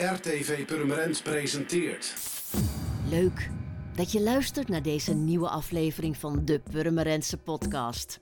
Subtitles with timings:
[0.00, 2.14] RTV Purmerend presenteert.
[3.10, 3.50] Leuk
[3.94, 8.20] dat je luistert naar deze nieuwe aflevering van de Purmerendse podcast.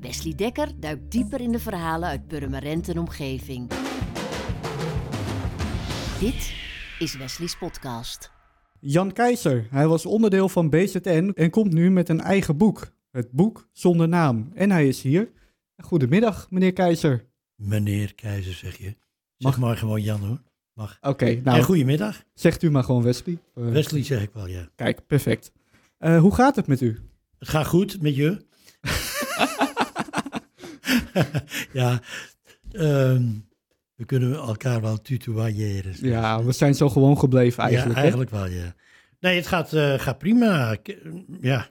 [0.00, 3.68] Wesley Dekker duikt dieper in de verhalen uit Purmerend en omgeving.
[6.20, 6.54] Dit
[6.98, 8.30] is Wesley's podcast.
[8.80, 12.92] Jan Keizer, hij was onderdeel van BZN en komt nu met een eigen boek.
[13.10, 14.50] Het boek zonder naam.
[14.54, 15.30] En hij is hier.
[15.76, 17.28] Goedemiddag, meneer Keizer.
[17.54, 18.84] Meneer Keizer, zeg je.
[18.84, 18.96] Zeg
[19.36, 20.42] Mag- maar gewoon Jan hoor.
[20.82, 20.98] Mag.
[21.00, 22.22] Oké, en nou, goedemiddag.
[22.34, 23.38] zegt u maar gewoon Wesley.
[23.54, 24.68] Eh, Wesley zeg ik wel, ja.
[24.76, 25.52] Kijk, perfect.
[25.98, 26.98] Eh, hoe gaat het met u?
[27.38, 28.44] Het gaat goed met je?
[31.72, 32.00] ja,
[32.70, 33.22] ehm,
[33.94, 35.94] we kunnen elkaar wel tutoyeren.
[36.00, 37.90] Ja, we zijn zo gewoon gebleven eigenlijk.
[37.90, 38.00] ja, hè?
[38.00, 38.74] eigenlijk wel, ja.
[39.20, 40.76] Nee, het gaat, eh, gaat prima.
[41.40, 41.68] Ja,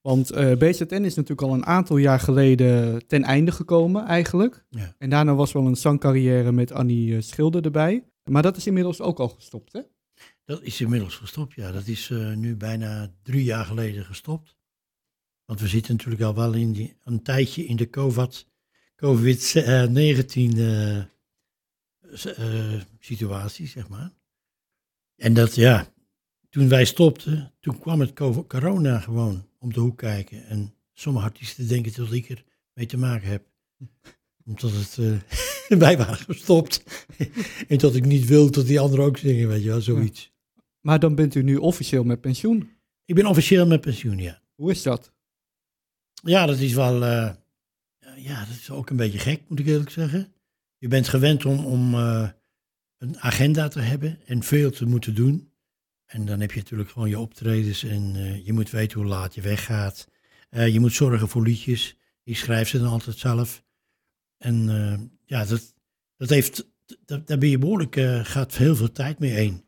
[0.00, 4.64] Want eh, BZN is natuurlijk al een aantal jaar geleden ten einde gekomen eigenlijk.
[4.70, 4.94] Ja.
[4.98, 8.04] En daarna was wel een zangcarrière met Annie Schilder erbij.
[8.30, 9.80] Maar dat is inmiddels ook al gestopt, hè?
[10.44, 11.54] dat is inmiddels gestopt.
[11.54, 14.56] Ja, dat is eh, nu bijna drie jaar geleden gestopt.
[15.44, 18.46] Want we zitten natuurlijk al wel in die, een tijdje in de COVID-
[18.96, 22.84] COVID-19 eh, eh,
[23.46, 24.12] zeg maar.
[25.16, 25.92] En dat, ja,
[26.50, 30.46] toen wij stopten, toen kwam het co- corona gewoon om de hoek kijken.
[30.46, 33.46] En sommige artiesten denken dat ik er mee te maken heb.
[34.46, 34.98] Omdat het,
[35.68, 36.82] eh, wij waren gestopt.
[37.68, 40.32] en dat ik niet wil dat die anderen ook zingen, weet je wel, zoiets.
[40.80, 42.70] Maar dan bent u nu officieel met pensioen.
[43.04, 44.42] Ik ben officieel met pensioen, ja.
[44.54, 45.12] Hoe is dat?
[46.22, 47.30] Ja, dat is wel, eh,
[48.16, 50.34] ja, dat is ook een beetje gek, moet ik eerlijk zeggen.
[50.78, 52.28] Je bent gewend om, om eh,
[52.98, 55.50] een agenda te hebben en veel te moeten doen.
[56.06, 59.40] En dan heb je natuurlijk gewoon je optredens en je moet weten hoe laat je
[59.40, 60.08] weggaat.
[60.50, 61.96] Je moet zorgen voor liedjes.
[62.22, 63.64] Ik schrijf ze dan altijd zelf.
[64.38, 65.74] En eh, ja, dat,
[66.16, 66.66] dat heeft,
[67.04, 69.64] dat, daar ben je behoorlijk, eh, gaat heel veel tijd mee heen.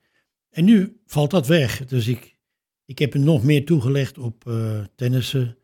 [0.50, 1.86] En nu valt dat weg.
[1.86, 2.36] Dus ik,
[2.84, 5.56] ik heb er nog meer toegelegd op eh, tennissen.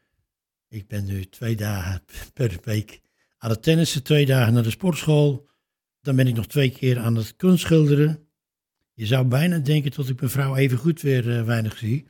[0.68, 2.02] Ik ben nu twee dagen
[2.34, 3.00] per week
[3.38, 5.48] aan het tennissen, twee dagen naar de sportschool.
[6.00, 8.28] Dan ben ik nog twee keer aan het kunstschilderen.
[8.94, 12.06] Je zou bijna denken dat ik mijn vrouw even goed weer weinig zie.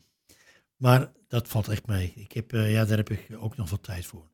[0.77, 2.13] Maar dat valt echt mee.
[2.17, 4.34] Ik heb, ja, daar heb ik ook nog wat tijd voor.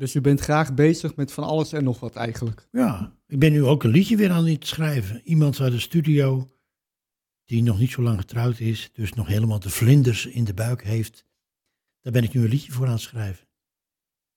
[0.00, 2.68] Dus u bent graag bezig met van alles en nog wat eigenlijk.
[2.70, 5.20] Ja, ik ben nu ook een liedje weer aan het schrijven.
[5.24, 6.50] Iemand uit de studio
[7.44, 10.82] die nog niet zo lang getrouwd is, dus nog helemaal de vlinders in de buik
[10.84, 11.24] heeft.
[12.00, 13.46] Daar ben ik nu een liedje voor aan het schrijven.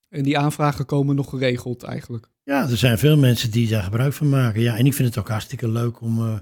[0.10, 2.30] En die aanvragen komen nog geregeld eigenlijk.
[2.44, 4.62] Ja, er zijn veel mensen die daar gebruik van maken.
[4.62, 6.40] Ja, en ik vind het ook hartstikke leuk om, eh,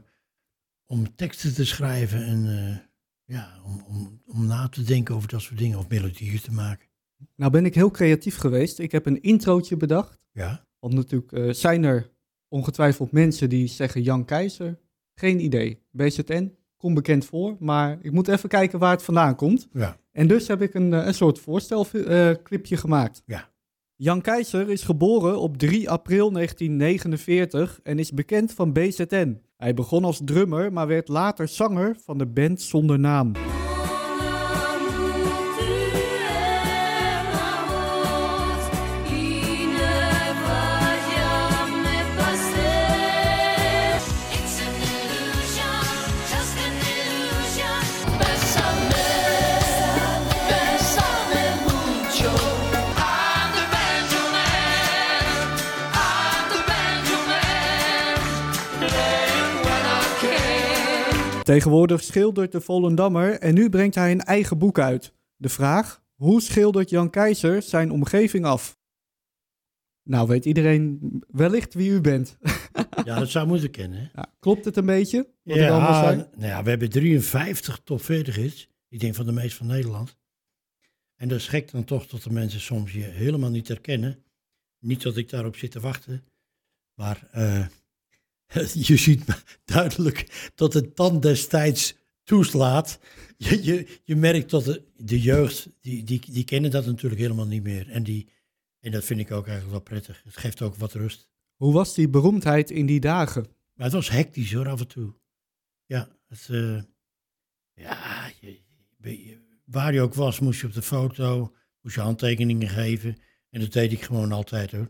[0.86, 2.78] om teksten te schrijven en eh,
[3.36, 6.90] ja, om, om, om na te denken over dat soort dingen of melodieën te maken.
[7.36, 8.80] Nou ben ik heel creatief geweest.
[8.80, 10.26] Ik heb een introotje bedacht.
[10.32, 12.09] Ja, Want natuurlijk eh, zijn er
[12.48, 14.80] ongetwijfeld mensen die zeggen Jan Keizer.
[15.16, 15.82] Geen idee.
[15.92, 17.56] BZN, komt bekend voor.
[17.59, 19.68] Maar ik moet even kijken waar het vandaan komt.
[19.74, 23.24] ja, En dus heb ik een, eh, een soort voorstelclipje gemaakt.
[23.26, 23.50] Ja.
[23.96, 29.42] Jan Keizer is geboren op 3 april 1949 en is bekend van BZN.
[29.58, 33.32] Hij begon als drummer, maar werd later zanger van de band zonder naam.
[61.44, 65.13] Tegenwoordig schildert de Volendammer en nu brengt hij een eigen boek uit.
[65.35, 68.79] De vraag, hoe schildert Jan Keizer zijn omgeving af?
[70.03, 72.38] Nou weet iedereen wellicht wie u bent.
[73.06, 74.12] ja dat zou moeten kennen.
[74.16, 75.29] Ja, klopt het een beetje?
[75.44, 76.16] Wat allemaal Ja, zei?
[76.35, 78.69] nou ja, we hebben 53 top 40 hits.
[78.90, 80.18] Ik denk van de meest van Nederland.
[81.16, 84.23] En dat is gek dan toch dat de mensen soms je helemaal niet herkennen.
[84.79, 86.23] Niet dat ik daarop zit te wachten.
[86.94, 87.66] Maar eh,
[88.88, 89.24] je ziet
[89.66, 93.00] duidelijk dat het dan destijds toeslaat.
[93.38, 97.48] Je, je, je merkt dat de, de jeugd, die, die, die kennen dat natuurlijk helemaal
[97.48, 97.90] niet meer.
[97.90, 98.30] En, die,
[98.80, 100.22] en dat vind ik ook eigenlijk wel prettig.
[100.24, 101.30] Het geeft ook wat rust.
[101.56, 103.48] Hoe was die beroemdheid in die dagen?
[103.74, 105.14] Maar het was hectisch hoor, af en toe.
[105.86, 106.82] Ja, het, eh,
[107.74, 108.59] ja je,
[109.02, 113.18] je- waar je ook was, moest je op de foto, moest je handtekeningen geven.
[113.50, 114.90] En dat deed ik gewoon altijd hoor.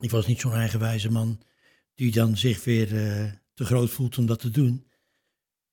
[0.00, 1.40] Ik was niet zo'n eigenwijze man
[2.02, 4.86] die dan zich weer eh, te groot voelt om dat te doen.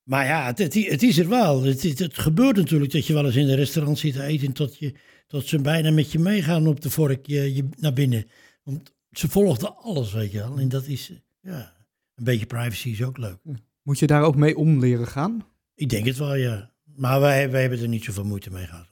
[0.04, 1.64] Maar ja, het, het, het is er wel.
[1.64, 4.52] Het, het, gebeurt natuurlijk dat je wel eens in een restaurant zit te eten...
[4.52, 4.94] tot, je,
[5.28, 8.28] tot ze bijna met je meegaan op de vork je, je, naar binnen.
[8.64, 10.58] Want ze volgden alles, weet je wel.
[10.60, 11.18] En dat is, eh,
[11.52, 11.76] ja,
[12.16, 13.38] een beetje privacy is ook leuk.
[13.84, 15.46] Moet je daar ook mee om leren gaan?
[15.76, 16.74] Ik denk het wel, ja.
[16.96, 18.88] Maar wij, wij hebben er niet zoveel moeite mee gehad.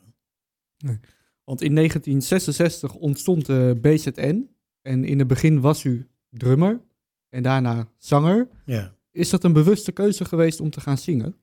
[1.43, 4.49] Want in 1966 ontstond de BZN.
[4.81, 6.85] En in het begin was u drummer
[7.29, 8.47] en daarna zanger.
[8.65, 8.95] Ja.
[9.11, 11.35] Is dat een bewuste keuze geweest om te gaan zingen?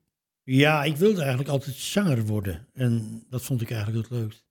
[0.43, 2.67] Ja, ik wilde eigenlijk altijd zanger worden.
[2.73, 4.45] En dat vond ik eigenlijk het leukst.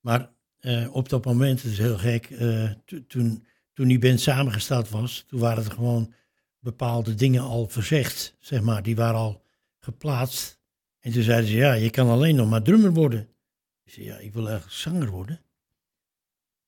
[0.00, 4.20] Maar eh, op dat moment, het is heel gek, eh, to- toen, toen die band
[4.20, 6.12] samengesteld was, toen waren er gewoon
[6.58, 8.82] bepaalde dingen al verzegd, zeg maar.
[8.82, 9.42] Die waren al
[9.78, 10.58] geplaatst.
[11.00, 13.28] En toen zeiden ze, ja, je kan alleen nog maar drummer worden.
[13.84, 15.40] Ik zei, ja, ik wil eigenlijk zanger worden.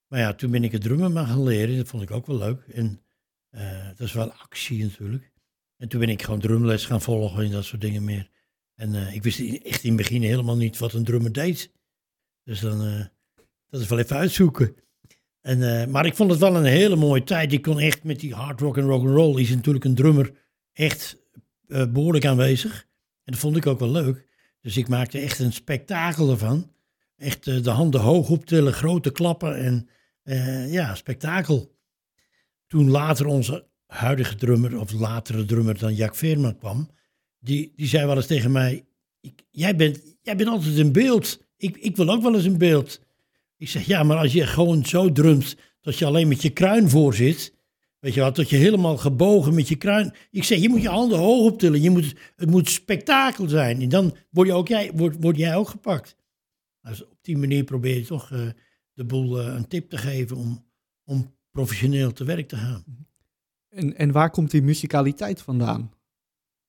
[0.06, 1.76] Maar ja, toen ben ik het drummen maar gaan leren.
[1.76, 2.60] Dat vond ik ook wel leuk.
[2.68, 3.00] En
[3.50, 5.32] eh, dat is wel actie natuurlijk.
[5.76, 8.30] En toen ben ik gewoon drumles gaan volgen en dat soort dingen meer.
[8.80, 11.72] En eh, ik wist echt in het begin helemaal niet wat een drummer deed.
[12.44, 13.04] Dus dan, eh,
[13.68, 14.74] dat is wel even uitzoeken.
[15.40, 17.52] En, maar ik vond het wel een hele mooie tijd.
[17.52, 20.32] Ik kon echt met die hard rock en rock and roll is natuurlijk een drummer
[20.72, 21.16] echt
[21.66, 22.86] eh, behoorlijk aanwezig.
[23.24, 24.28] En dat vond ik ook wel leuk.
[24.60, 26.72] Dus ik maakte echt een spektakel ervan.
[27.16, 29.88] Echt de handen hoog optillen, grote klappen en
[30.70, 31.78] ja, spektakel.
[32.70, 36.88] Toen later onze huidige drummer, of latere drummer dan Jack Veerman kwam,
[37.38, 38.84] die, die zei wel eens tegen mij,
[39.20, 41.40] ik, jij, bent, jij bent altijd in beeld.
[41.56, 43.00] Ik, ik wil ook wel eens in beeld.
[43.56, 46.88] Ik zeg, ja, maar als je gewoon zo drumt dat je alleen met je kruin
[46.88, 47.54] voor zit,
[47.98, 50.14] weet je wat, dat je helemaal gebogen met je kruin.
[50.30, 51.82] Ik zeg, je moet je handen hoog optillen.
[51.82, 53.80] Je moet, het moet spektakel zijn.
[53.80, 56.16] En dan word, je ook, jij, word, word jij ook gepakt.
[56.82, 58.48] Dus op die manier probeer je toch eh,
[58.92, 60.66] de boel eh, een tip te geven om,
[61.04, 62.84] om professioneel te werk te gaan.
[63.68, 65.92] En, en waar komt die muzikaliteit vandaan?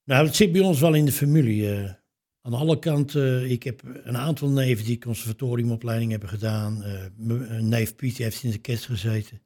[0.04, 1.76] Nou, het zit bij ons wel in de familie.
[1.76, 1.94] eh.
[2.42, 6.84] aan alle kanten, ik heb een aantal neven die conservatoriumopleiding hebben gedaan.
[7.16, 9.42] Mijn neef Piet heeft in de kerst gezeten.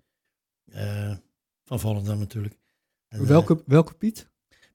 [0.72, 1.16] Eh,
[1.64, 2.60] van Volendam natuurlijk.
[3.08, 4.30] En, welke, welke Piet?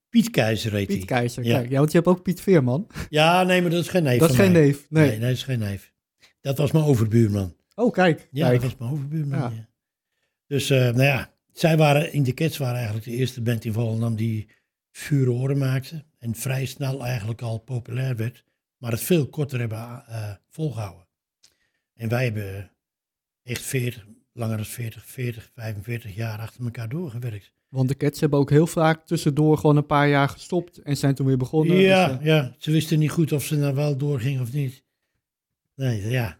[0.08, 1.04] Piet Keizer heet Piet.
[1.04, 1.44] Keizer.
[1.44, 1.58] Ja.
[1.58, 2.86] Kijk, ja, want je hebt ook Piet Veerman.
[3.08, 4.86] Ja, nee, maar dat is geen neef dat is geen neef.
[4.90, 5.02] Nee.
[5.02, 5.10] Nee.
[5.10, 5.92] nee, dat is geen neef.
[6.40, 7.56] Dat was mijn overbuurman.
[7.74, 8.28] Oh, kijk.
[8.30, 8.60] Ja, kijk.
[8.60, 9.38] dat was mijn overbuurman.
[9.38, 9.52] Ja.
[9.54, 9.68] Ja.
[10.50, 13.72] Dus, eh, nou ja, zij waren in de Cats waren eigenlijk de eerste band in
[13.72, 14.48] Volendam die
[14.90, 16.04] furoren maakte.
[16.18, 18.44] En vrij snel eigenlijk al populair werd.
[18.76, 21.06] Maar het veel korter hebben eh, volgehouden.
[21.94, 22.70] En wij hebben
[23.42, 27.52] echt 40, langer dan 40, 40, 45 jaar achter elkaar doorgewerkt.
[27.68, 31.14] Want de Cats hebben ook heel vaak tussendoor gewoon een paar jaar gestopt en zijn
[31.14, 31.76] toen weer begonnen.
[31.76, 34.84] ja, Dus, ja, ze wisten niet goed of ze nou wel doorging of niet.
[35.74, 36.39] Nee, ja.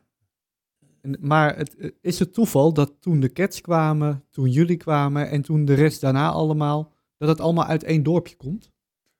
[1.20, 5.42] Maar het, eh, is het toeval dat toen de Cats kwamen, toen jullie kwamen en
[5.42, 8.70] toen de rest daarna allemaal, dat het allemaal uit één dorpje komt?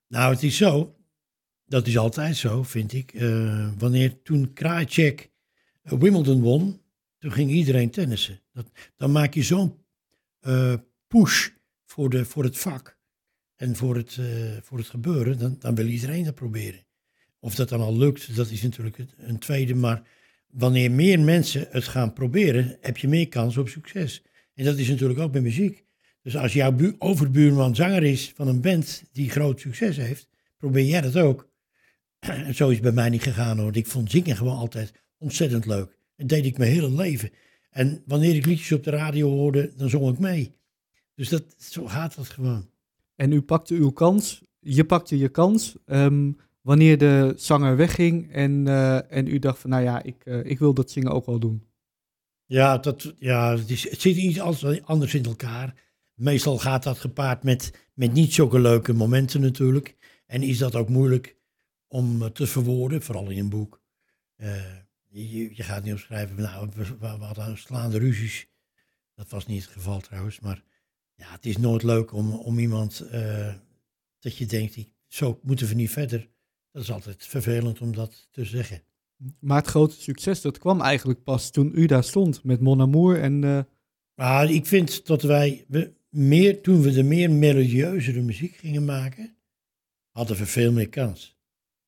[0.09, 0.95] Nou, het is zo.
[1.65, 3.13] Dat is altijd zo, vind ik.
[3.13, 5.31] Eh, wanneer toen Krajcek
[5.83, 6.81] eh, Wimbledon won,
[7.19, 8.41] toen ging iedereen tennissen.
[8.53, 9.79] Dat, dan maak je zo'n
[11.07, 11.49] push
[11.85, 12.99] voor, de, voor het vak
[13.57, 14.19] en voor het,
[14.63, 15.39] voor het gebeuren.
[15.39, 16.87] Dan, dan wil iedereen dat proberen.
[17.39, 19.75] Of dat dan al lukt, dat is natuurlijk een tweede.
[19.75, 20.03] Maar
[20.51, 24.23] wanneer meer mensen het gaan proberen, heb je meer kans op succes.
[24.55, 25.85] En dat is natuurlijk ook bij muziek.
[26.23, 30.85] Dus als jouw bu- overbuurman zanger is van een band die groot succes heeft, probeer
[30.85, 31.49] jij dat ook.
[32.55, 33.77] Zo is het bij mij niet gegaan hoor.
[33.77, 35.99] Ik vond zingen gewoon altijd ontzettend leuk.
[36.17, 37.31] Dat deed ik mijn hele leven.
[37.71, 40.55] En wanneer ik liedjes op de radio hoorde, dan zong ik mee.
[41.15, 42.69] Dus dat, zo gaat dat gewoon.
[43.17, 48.69] En u pakte uw kans, je pakte je kans ehm, wanneer de zanger wegging en,
[48.69, 51.39] eh, en u dacht van nou ja, ik, eh, ik wil dat zingen ook wel
[51.39, 51.69] doen.
[52.45, 54.41] Ja, dat, ja het, is, het zit iets
[54.85, 55.75] anders in elkaar.
[56.15, 59.97] Meestal gaat dat gepaard met, met niet zulke leuke momenten natuurlijk.
[60.27, 61.37] En is dat ook moeilijk
[61.89, 63.79] om eh, te verwoorden, vooral in een boek.
[65.13, 68.49] Je, gaat niet opschrijven, nou, we, hadden slaande ruzies.
[69.15, 70.63] Dat was niet het geval trouwens, maar
[71.15, 73.05] ja, het is nooit leuk om, om iemand
[74.19, 76.29] dat je denkt, zo moeten we niet verder.
[76.73, 78.83] Dat is altijd vervelend om dat te zeggen.
[79.39, 83.21] Maar het grote succes, dat kwam eigenlijk pas toen u daar stond met Mon Amour
[83.21, 83.67] en
[84.15, 89.37] Maar ik vind dat wij we meer, toen we de meer melodieuzere muziek gingen maken,
[90.11, 91.39] hadden we veel meer kans.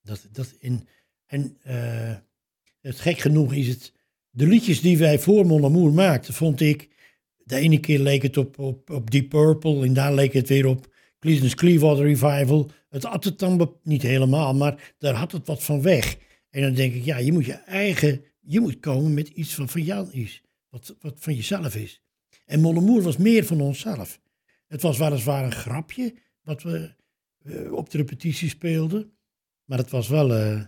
[0.02, 0.88] Dat, dat in,
[1.26, 2.14] en eh,
[2.80, 3.92] het gek genoeg is het,
[4.30, 6.88] de liedjes die wij voor Mon Amour maakten, vond ik,
[7.44, 10.66] de ene keer leek het op, op, op Deep Purple en daar leek het weer
[10.66, 10.91] op
[11.22, 12.70] Creedence Clearwater Revival.
[12.88, 16.16] Het had het dan niet helemaal, maar daar had het wat van weg.
[16.50, 19.70] En dan denk ik, ja, je moet je eigen, je moet komen met iets wat
[19.70, 22.02] van jou is, wat, wat van jezelf is.
[22.46, 24.20] En Mon Amour was meer van onszelf.
[24.66, 26.94] Het was weliswaar een grapje wat we
[27.38, 29.12] eh, op de repetitie speelden.
[29.64, 30.60] Maar het was wel, eh,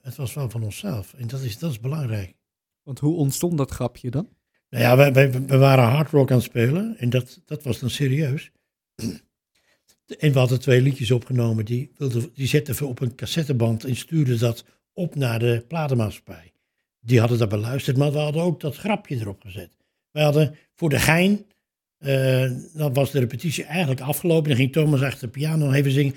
[0.00, 1.14] het was wel van onszelf.
[1.14, 2.34] En dat is, dat is belangrijk.
[2.82, 4.28] want hoe ontstond dat grapje dan?
[4.68, 6.98] Nou ja, we, we, we waren hard rock aan het spelen.
[6.98, 8.52] En dat, dat was dan serieus.
[10.18, 11.64] En we hadden twee liedjes opgenomen.
[11.64, 11.92] Die,
[12.34, 16.52] die zetten we op een cassetteband en stuurden dat op naar de platenmaatschappij.
[17.00, 19.76] Die hadden dat beluisterd, maar we hadden ook dat grapje erop gezet.
[20.10, 21.46] We hadden voor de gein,
[21.98, 24.48] eh, dan was de repetitie eigenlijk afgelopen.
[24.48, 26.14] Dan ging Thomas achter de piano even zingen.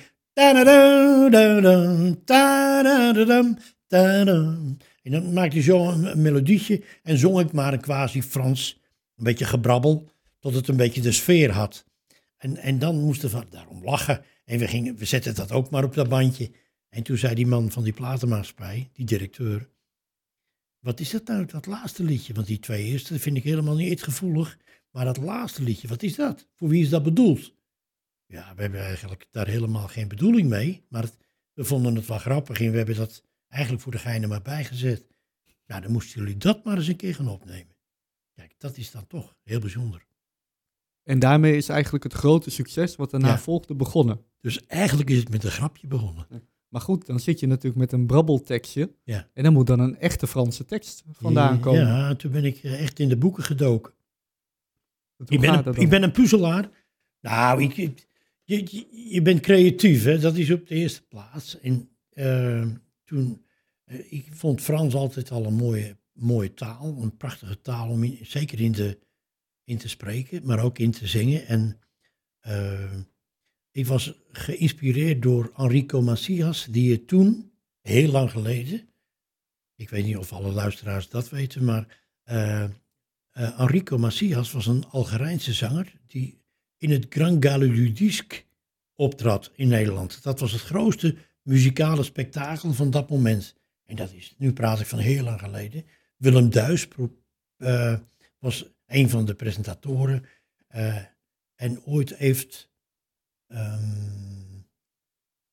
[5.02, 8.80] En dan maakte hij zo een melodietje en zong ik maar een quasi Frans,
[9.16, 11.85] een beetje gebrabbel, tot het een beetje de sfeer had.
[12.46, 14.24] En, en dan moesten we daarom lachen.
[14.44, 16.52] En we, gingen, we zetten dat ook maar op dat bandje.
[16.90, 19.70] En toen zei die man van die platenmaatschappij, die directeur,
[20.80, 22.34] wat is dat nou, dat laatste liedje?
[22.34, 24.58] Want die twee eerste vind ik helemaal niet gevoelig.
[24.92, 26.48] Maar dat laatste liedje, wat is dat?
[26.54, 27.56] Voor wie is dat bedoeld?
[28.26, 30.86] Ja, we hebben eigenlijk daar helemaal geen bedoeling mee.
[30.90, 31.10] Maar
[31.54, 35.08] we vonden het wel grappig en we hebben dat eigenlijk voor de geinen maar bijgezet.
[35.66, 37.76] Nou, dan moesten jullie dat maar eens een keer gaan opnemen.
[38.34, 40.06] Kijk, dat is dan toch heel bijzonder.
[41.06, 43.38] En daarmee is eigenlijk het grote succes wat daarna Ja.
[43.38, 44.20] volgde begonnen.
[44.42, 46.28] Dus eigenlijk is het met een grapje begonnen.
[46.68, 48.92] Maar goed, dan zit je natuurlijk met een brabbeltekstje.
[49.04, 49.30] Ja.
[49.34, 51.82] En dan moet dan een echte Franse tekst vandaan komen.
[51.88, 53.94] Ja, toen ben ik eh, echt in de boeken gedoken.
[55.28, 56.70] Ik ben, een, ik ben een puzzelaar.
[57.22, 58.08] Nou, ik, ik-
[58.44, 60.20] je, je, je bent creatief, hè?
[60.20, 61.60] dat is op de eerste plaats.
[61.60, 62.66] En eh,
[63.04, 63.46] toen,
[63.86, 68.20] eh, ik vond Frans altijd al een mooie, mooie taal, een prachtige taal om in-
[68.22, 69.00] zeker in te,
[69.66, 71.48] in te spreken, maar ook in te zingen.
[71.48, 71.80] En
[72.40, 72.98] eh,
[73.72, 78.90] ik was geïnspireerd door Enrico Macias, die je toen, heel lang geleden,
[79.76, 84.86] ik weet niet of alle luisteraars dat weten, maar eh, eh, Enrico Macias was een
[84.86, 86.42] Algerijnse zanger die
[86.78, 87.42] in het Grand
[87.98, 88.44] Disque
[88.96, 90.24] optrad in Nederland.
[90.24, 93.56] Dat was het grootste muzikale spektakel van dat moment.
[93.86, 95.86] En dat is, nu praat ik van heel lang geleden.
[96.18, 96.88] Willem Duis
[98.40, 100.26] was een van de presentatoren.
[100.68, 101.04] eh,
[101.56, 102.72] en ooit heeft,
[103.48, 104.46] ehm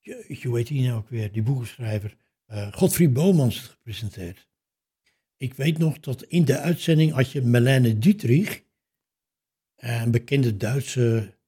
[0.00, 4.48] je, heet die nou ook weer, die boekenschrijver, eh Godfried Bomans gepresenteerd.
[5.36, 8.64] Ik weet nog dat in de uitzending had je Melanie Dietrich,
[9.76, 11.38] een bekende Duitse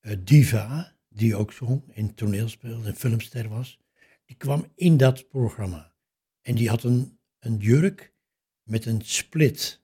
[0.00, 3.78] eh, diva, die ook zong en toneel speelde en filmster was.
[4.24, 5.94] Die kwam in dat programma.
[6.42, 8.14] En die had een, een jurk
[8.62, 9.83] met een split.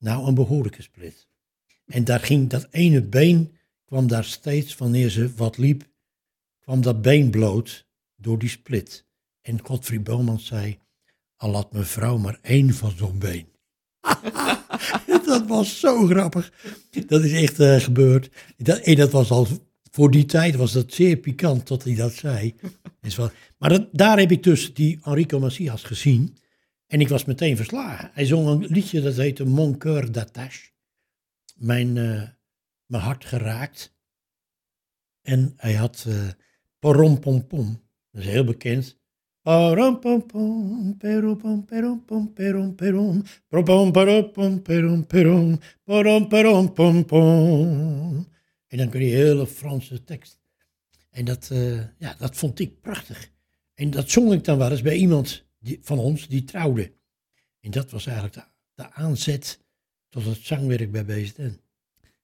[0.00, 1.26] Nou, een behoorlijke split.
[1.86, 5.88] En daar ging dat ene been, kwam daar steeds, wanneer ze wat liep,
[6.60, 9.06] kwam dat been bloot door die split.
[9.42, 10.78] En Godfried Bomans zei,
[11.36, 13.46] al had mevrouw maar één van zo'n been.
[15.26, 16.52] dat was zo grappig.
[17.06, 18.30] Dat is echt eh, gebeurd.
[18.56, 19.46] Dat, en dat was al,
[19.90, 22.54] voor die tijd was dat zeer pikant tot hij dat zei.
[23.58, 26.36] Maar daar heb ik dus die Enrico Macias gezien.
[26.90, 28.10] En ik was meteen verslagen.
[28.12, 30.70] Hij zong een liedje dat heette Mon cœur d'attache.
[31.56, 32.28] Mijn, eh,
[32.86, 33.94] mijn hart geraakt.
[35.22, 36.28] En hij had eh
[36.78, 37.82] Parom Pom Pom.
[38.10, 38.98] Dat is heel bekend.
[39.42, 43.22] Parom pom pom, perom pom perom pom perom perom,
[43.92, 43.92] parom
[44.32, 48.28] pom perom perom, parom pom pom.
[48.66, 50.40] En dan kun je hele Franse tekst.
[51.10, 53.30] En dat, eh, ja, dat vond ik prachtig.
[53.74, 56.92] En dat zong ik dan wel eens bij iemand die, van ons die trouwde.
[57.60, 59.60] En dat was eigenlijk de, de aanzet
[60.08, 61.60] tot het zangwerk bij BZN.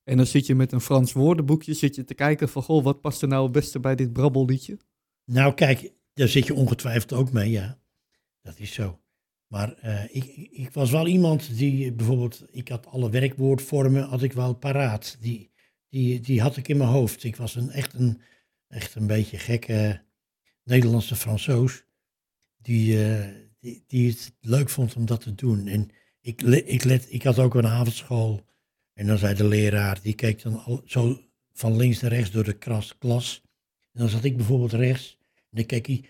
[0.05, 2.63] En dan zit je met een Frans woordenboekje zit je te kijken van...
[2.63, 4.79] Goh, wat past er nou het beste bij dit brabbelliedje?
[5.25, 7.79] Nou, kijk, daar zit je ongetwijfeld ook mee, ja.
[8.43, 9.01] Dat is zo.
[9.47, 14.23] Maar eh, ik, ik- ik was wel iemand die bijvoorbeeld, ik had alle werkwoordvormen had
[14.23, 15.17] ik wel paraat.
[15.21, 15.51] Die,
[15.89, 17.25] die, die had ik in mijn hoofd.
[17.25, 18.21] Ik was een, echt, een,
[18.69, 20.03] echt een beetje gekke
[20.63, 21.85] Nederlandse Fransoos.
[22.67, 23.29] Die, eh,
[23.61, 25.67] die, die het leuk vond om dat te doen.
[25.67, 28.45] En ik, ik, let, ik had ook een avondschool.
[28.93, 31.21] En dan zei de leraar, die keek dan al, zo
[31.53, 33.43] van links naar rechts door de kras, klas.
[33.93, 35.19] En dan zat ik bijvoorbeeld rechts.
[35.35, 36.05] En dan keek hij,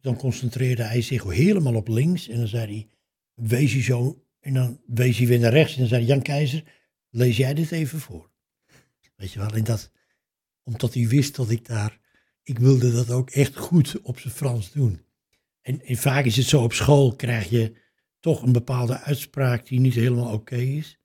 [0.00, 2.28] dan concentreerde hij zich helemaal op links.
[2.28, 2.88] En dan zei hij,
[3.34, 4.24] wees hij zo.
[4.40, 5.72] En dan wees hij weer naar rechts.
[5.72, 6.64] En dan zei hij, Jan Keizer,
[7.10, 8.30] lees jij dit even voor.
[9.16, 9.90] Weet je wel, en dat,
[10.62, 12.00] omdat hij wist dat ik daar,
[12.42, 15.00] ik wilde dat ook echt goed op zijn Frans doen.
[15.62, 17.72] En, en vaak is het zo, op school krijg je
[18.20, 20.98] toch een bepaalde uitspraak die niet helemaal oké is.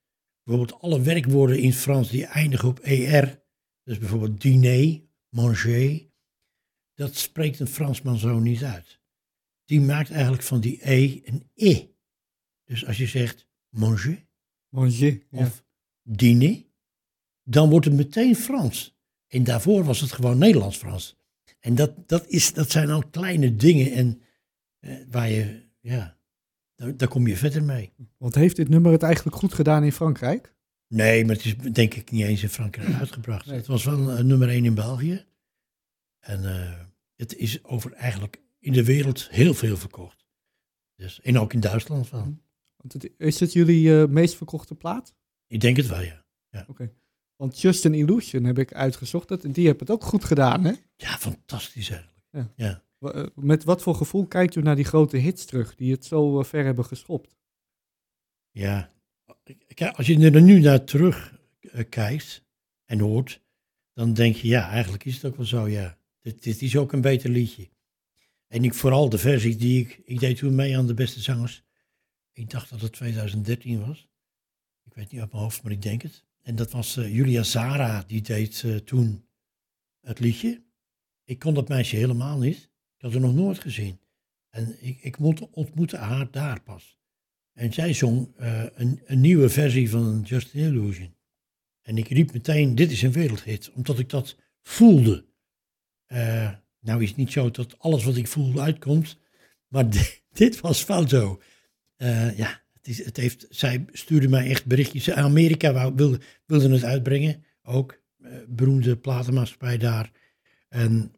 [0.44, 3.44] Bijvoorbeeld alle werkwoorden in het Frans die eindigen op er.
[3.84, 6.06] Dus bijvoorbeeld diner, manger.
[6.94, 9.00] Dat spreekt een Fransman zo niet uit.
[9.66, 11.86] Die maakt eigenlijk van die e een e.
[12.64, 14.26] Dus als je zegt manger
[14.70, 15.26] Manger.
[15.30, 15.40] Ja.
[15.40, 15.64] of
[16.04, 16.64] diner,
[17.44, 18.98] dan wordt het meteen Frans.
[19.28, 21.16] En daarvoor was het gewoon Nederlands-Frans.
[21.60, 24.22] En dat, dat, is, dat zijn al kleine dingen en
[25.10, 26.18] waar je, ja,
[26.76, 27.94] daar, daar kom je verder mee.
[28.18, 30.56] Want heeft dit nummer het eigenlijk goed gedaan in Frankrijk?
[30.88, 33.46] Nee, maar het is denk ik niet eens in Frankrijk uitgebracht.
[33.46, 33.58] Nee.
[33.58, 35.26] Het was wel eh, nummer 1 in België.
[36.20, 36.80] En eh,
[37.16, 40.26] het is over eigenlijk in de wereld heel veel verkocht.
[40.96, 42.42] Dus, en ook in Duitsland van.
[42.76, 45.16] Want het, is het jullie eh, meest verkochte plaat?
[45.48, 46.26] Ik denk het wel, ja.
[47.36, 49.28] Want Just an Illusion heb ik uitgezocht.
[49.28, 50.74] Dat, die hebben het ook goed gedaan, hè?
[50.96, 52.24] Ja, fantastisch eigenlijk.
[52.32, 52.52] Ja.
[52.56, 52.84] ja.
[53.00, 56.40] Eh, Met wat voor gevoel kijkt u naar die grote hits terug, die het zo
[56.40, 57.36] eh, ver hebben geschopt?
[58.52, 58.92] Ja,
[59.94, 62.46] als je er nu naar terug eh, kijkt
[62.86, 63.42] en hoort,
[63.94, 65.98] dan denk je, ja, eigenlijk is het ook wel zo, ja.
[66.22, 67.70] Dit, is ook een beter liedje.
[68.48, 71.64] En ik, vooral de versie die ik, ik deed toen mee aan de beste zangers.
[72.32, 74.10] Ik dacht dat het 2013 was.
[74.84, 76.26] Ik weet niet uit mijn hoofd, maar ik denk het.
[76.42, 79.28] En dat was Julia Zara, die deed toen
[80.02, 80.64] het liedje.
[81.24, 82.70] Ik kon dat meisje helemaal niet.
[82.98, 84.00] Ik had haar nog nooit gezien.
[84.50, 86.98] En ik, ik moet- ontmoette haar daar pas.
[87.54, 91.16] En zij zong eh, een, een nieuwe versie van Just an Illusion.
[91.82, 95.26] En ik riep meteen, dit is een wereldhit, omdat ik dat voelde.
[96.06, 99.18] Eh, nou is het niet zo dat alles wat ik voel uitkomt,
[99.68, 101.42] maar di- dit was wel zo.
[101.96, 105.12] Eh, ja, het is, het heeft, zij stuurde mij echt berichtjes.
[105.12, 108.02] Amerika wilde, wilde het uitbrengen, ook.
[108.48, 110.12] beroemde platenmaatschappij daar.
[110.70, 111.14] En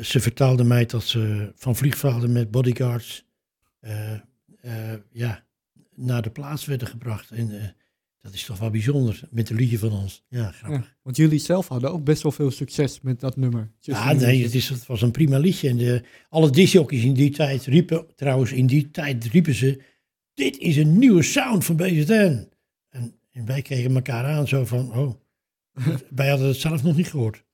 [0.00, 3.24] ze vertelde mij dat ze van vliegvelden met bodyguards
[3.80, 4.20] eh, eh,
[5.12, 5.44] ja,
[5.94, 7.30] naar de plaats werden gebracht.
[7.30, 7.68] En eh,
[8.20, 10.24] dat is toch wel bijzonder met een liedje van ons.
[10.28, 10.86] Ja, grappig.
[10.86, 13.70] Ja, want jullie zelf hadden ook best wel veel succes met dat nummer.
[13.80, 15.68] Just Ja, nee, het, is, het was een prima liedje.
[15.68, 19.82] En de, alle discjockeys in die tijd riepen, trouwens in die tijd riepen ze,
[20.34, 22.48] dit is een nieuwe sound van BZN.
[22.88, 25.14] En, en wij keken elkaar aan zo van, oh,
[26.10, 27.44] wij hadden het zelf nog niet gehoord.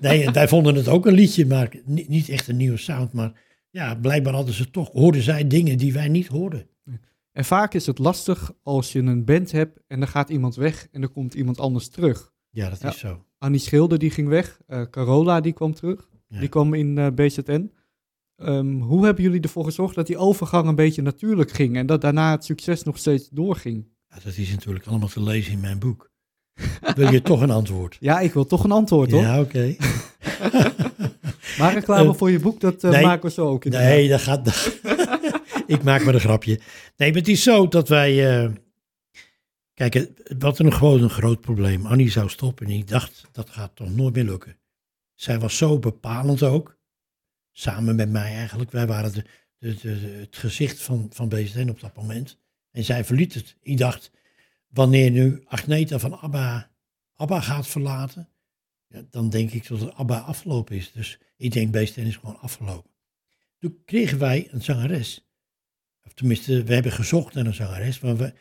[0.00, 3.12] Nee, wij vonden het ook een liedje, maar niet, echt een nieuwe sound.
[3.12, 3.32] Maar
[3.70, 6.66] ja, blijkbaar hadden ze toch, hoorden zij dingen die wij niet hoorden.
[7.32, 10.88] En vaak is het lastig als je een band hebt en dan gaat iemand weg
[10.92, 12.32] en er komt iemand anders terug.
[12.50, 12.88] Ja, dat Ja.
[12.88, 13.24] is zo.
[13.38, 16.40] Annie Schilder die ging weg, eh, Carola die kwam terug, Ja.
[16.40, 17.72] die kwam in eh, BZN.
[18.36, 22.00] Ehm, hoe hebben jullie ervoor gezorgd dat die overgang een beetje natuurlijk ging en dat
[22.00, 23.86] daarna het succes nog steeds doorging?
[24.08, 26.10] Ja, dat is natuurlijk allemaal te lezen in mijn boek.
[26.96, 27.96] Wil je toch een antwoord?
[28.00, 29.22] Ja, ik wil toch een antwoord hoor.
[29.22, 29.76] Ja, oké.
[31.58, 33.02] Maar reclame Eh, voor je boek, dat eh, nee.
[33.04, 33.64] maken we zo ook.
[33.64, 33.88] inderdaad.
[33.90, 34.72] Nee, dat gaat.
[35.66, 36.60] ik maak maar een grapje.
[36.96, 38.40] Nee, maar het is zo dat wij.
[38.44, 38.50] eh,
[39.74, 41.86] kijk, het wat een gewoon een groot probleem.
[41.86, 44.56] Annie zou stoppen en ik dacht dat gaat toch nooit meer lukken.
[45.14, 46.76] Zij was zo bepalend ook.
[47.52, 48.70] Samen met mij eigenlijk.
[48.70, 49.24] Wij waren de,
[49.58, 52.38] de, de, de- het gezicht van, van BZN op dat moment.
[52.72, 53.56] En zij verliet het.
[53.62, 54.10] Ik dacht,
[54.68, 56.70] wanneer nu Agneta van ABBA,
[57.14, 58.28] ABBA gaat verlaten,
[58.88, 60.92] ja, dan denk ik dat het ABBA afgelopen is.
[60.92, 62.90] Dus ik denk BZN is gewoon afgelopen.
[63.58, 65.28] Toen kregen wij een zangeres.
[66.04, 68.34] Of tenminste, we hebben gezocht naar een zangeres, maar we-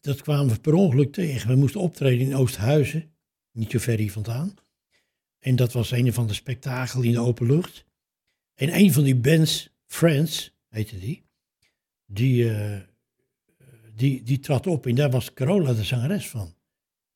[0.00, 1.48] dat kwamen we per ongeluk tegen.
[1.48, 3.14] We moesten optreden in Oosthuizen,
[3.52, 4.54] niet zo ver hier vandaan.
[5.38, 7.84] En dat was een van de spektakel in de open lucht.
[8.54, 11.26] En een van die bands, Friends heette die,
[12.06, 12.80] die, eh,
[13.96, 16.54] die, die trad op en daar was Carola de zangeres van.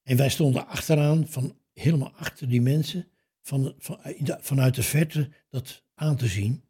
[0.03, 3.09] En wij stonden achteraan, van, helemaal achter die mensen,
[3.43, 6.65] van, van, de- vanuit de verte dat aan te zien.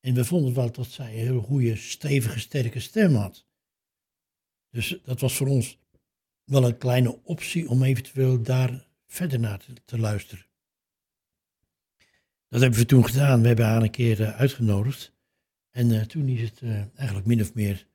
[0.00, 3.46] En we vonden wel dat zij een hele goede, stevige, sterke stem had.
[4.70, 5.78] Dus dat was voor ons
[6.44, 10.46] wel een kleine optie om eventueel daar verder naar te, te luisteren.
[12.48, 13.40] Dat hebben we toen gedaan.
[13.40, 15.12] We hebben haar een keer eh, uitgenodigd.
[15.70, 17.86] En eh, toen is het eh, eigenlijk min of meer,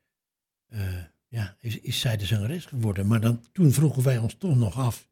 [0.68, 3.08] eh, ja, is, is zij de zangeres geworden.
[3.08, 5.10] Maar dan, toen vroegen wij ons toch nog af,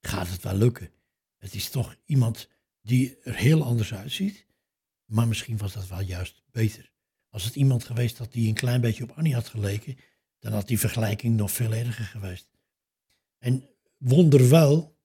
[0.00, 0.90] gaat het wel lukken?
[1.38, 2.48] Het is toch iemand
[2.82, 4.46] die er heel anders uitziet.
[5.04, 6.92] Maar misschien was dat wel juist beter.
[7.28, 9.96] Als het iemand geweest had die een klein beetje op Annie had geleken,
[10.38, 12.50] dan had die vergelijking nog veel erger geweest.
[13.38, 13.68] En
[13.98, 14.98] wonderwel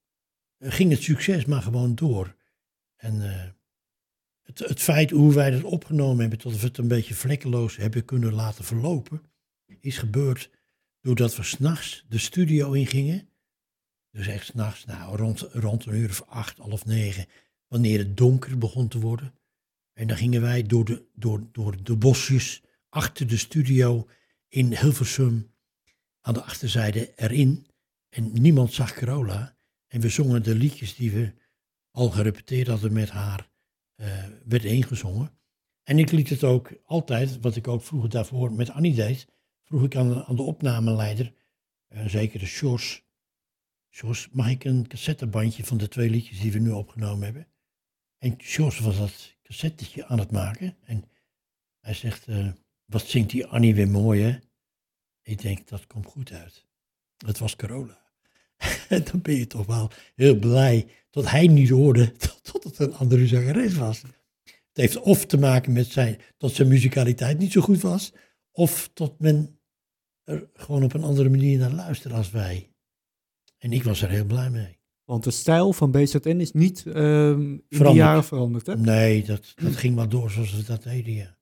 [0.58, 2.36] eh, ging het succes maar gewoon door.
[2.96, 3.50] En eh,
[4.42, 8.06] het, het feit hoe wij dat opgenomen hebben, tot we het een beetje vlekkeloos hebben
[8.06, 9.22] kunnen laten verlopen,
[9.80, 10.50] is gebeurd
[11.02, 13.30] doordat we s'nachts de studio ingingen.
[14.12, 17.26] Dus echt s'nachts, nou, rond, rond een uur of acht, half negen,
[17.68, 19.34] wanneer het donker begon te worden.
[19.94, 24.08] En dan gingen wij door de, door, door de bosjes achter de studio
[24.48, 25.52] in Hilversum
[26.22, 27.68] aan de achterzijde erin.
[28.10, 29.58] En niemand zag Carola.
[29.88, 31.34] En we zongen de liedjes die we
[31.92, 33.50] al gerepeteerd hadden met haar,
[33.96, 35.32] eh werden ingezongen.
[35.84, 39.28] En ik liet het ook altijd, wat ik ook vroeger daarvoor met Annie deed,
[39.66, 41.34] vroeg ik aan, de opnameleider,
[41.88, 43.04] eh, zeker de Sjors,
[43.90, 47.48] Sjors, mag ik een cassettebandje van de twee liedjes die we nu opgenomen hebben?
[48.18, 50.78] En Sjors was dat cassettetje aan het maken.
[50.84, 51.04] En
[51.80, 52.48] hij zegt, eh,
[52.86, 54.38] wat zingt die Annie weer mooi hè?
[55.22, 56.66] Ik denk, dat komt goed uit.
[57.26, 58.04] Het was Carola.
[58.90, 62.12] En dan ben je toch wel heel blij dat hij niet hoorde
[62.52, 64.02] tot het een andere zangeres was.
[64.42, 68.14] Het heeft of te maken met zijn, dat zijn muzikaliteit niet zo goed was,
[68.56, 69.60] of tot men
[70.24, 72.72] er gewoon op een andere manier naar luisterde als wij.
[73.58, 74.80] En ik was er heel blij mee.
[75.04, 78.68] Want de stijl van BZN is niet ehm, in die jaren veranderd.
[78.68, 78.78] Hè?
[78.78, 81.38] Nee, dat, dat ging wel door zoals we dat deden, ja.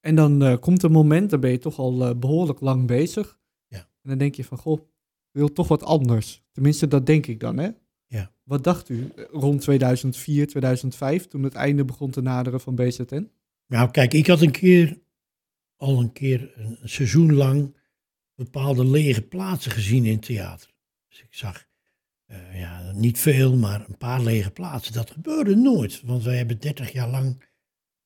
[0.00, 3.38] En dan eh, komt een moment, dan ben je toch al eh, behoorlijk lang bezig.
[3.66, 3.78] Ja.
[3.78, 4.86] En dan denk je van, goh, ik
[5.32, 6.42] wil toch wat anders.
[6.52, 7.70] Tenminste, dat denk ik dan, hè?
[8.06, 8.32] Ja.
[8.42, 13.30] Wat dacht u eh, rond 2004, 2005, toen het einde begon te naderen van BZN?
[13.66, 14.98] Nou, kijk, ik had een keer,
[15.76, 17.76] al een keer een, seizoen lang,
[18.34, 20.74] bepaalde lege plaatsen gezien in theater.
[21.08, 21.66] Dus ik zag,
[22.26, 24.92] eh, ja, niet veel, maar een paar lege plaatsen.
[24.92, 27.44] Dat gebeurde nooit, want wij hebben 30 jaar lang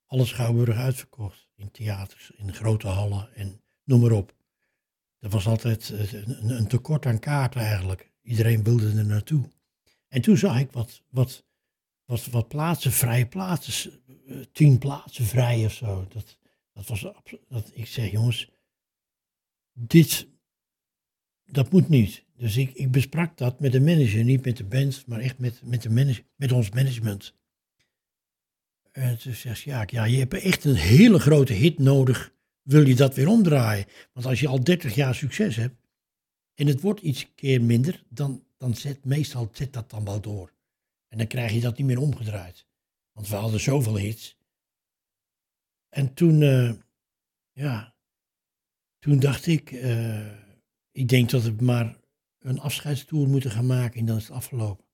[0.07, 1.49] alle Schouwburg uitverkocht.
[1.57, 4.35] In theaters, in grote hallen en noem maar op.
[5.19, 8.13] Er was altijd eh, een, een tekort aan kaarten eigenlijk.
[8.23, 9.49] Iedereen wilde er naartoe.
[10.09, 11.45] En toen zag ik wat, wat,
[12.05, 16.07] wat, wat plaatsen, vrije plaatsen, eh, tien plaatsen vrij of zo.
[16.09, 16.39] Dat,
[16.87, 17.15] dat was
[17.49, 18.51] dat ik zeg, jongens,
[19.73, 20.29] dit,
[21.45, 22.25] dat moet niet.
[22.37, 25.63] Dus ik, ik besprak dat met de manager, niet met de band, maar echt met,
[25.65, 27.35] met, de met ons management.
[28.93, 32.87] En toen zegt ze, ja, ja, je hebt echt een hele grote hit nodig, wil
[32.87, 33.87] je dat weer omdraaien.
[34.13, 35.77] Want als je al 30 jaar succes hebt
[36.55, 40.53] en het wordt iets keer minder, dan, dan zet meestal zet dat dan wel door.
[41.09, 42.67] En dan krijg je dat niet meer omgedraaid.
[43.13, 44.39] Want we hadden zoveel hits.
[45.91, 46.73] En toen, eh,
[47.53, 47.95] ja,
[48.99, 50.33] toen dacht ik, eh,
[50.91, 51.99] ik denk dat we maar
[52.39, 54.85] een afscheidstoer moeten gaan maken en dan is het afgelopen.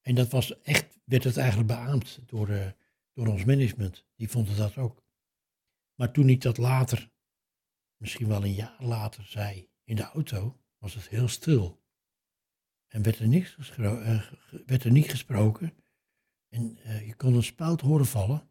[0.00, 2.70] En dat was echt, werd het eigenlijk beaamd door, eh,
[3.12, 4.04] door ons management.
[4.16, 5.02] Die vonden dat ook.
[5.94, 7.10] Maar toen ik dat later,
[7.96, 11.82] misschien wel een jaar later, zei in de auto, was het heel stil.
[12.86, 13.76] En werd er, niks
[14.66, 15.74] werd er niet gesproken.
[16.48, 18.50] En je kon een spuit horen vallen.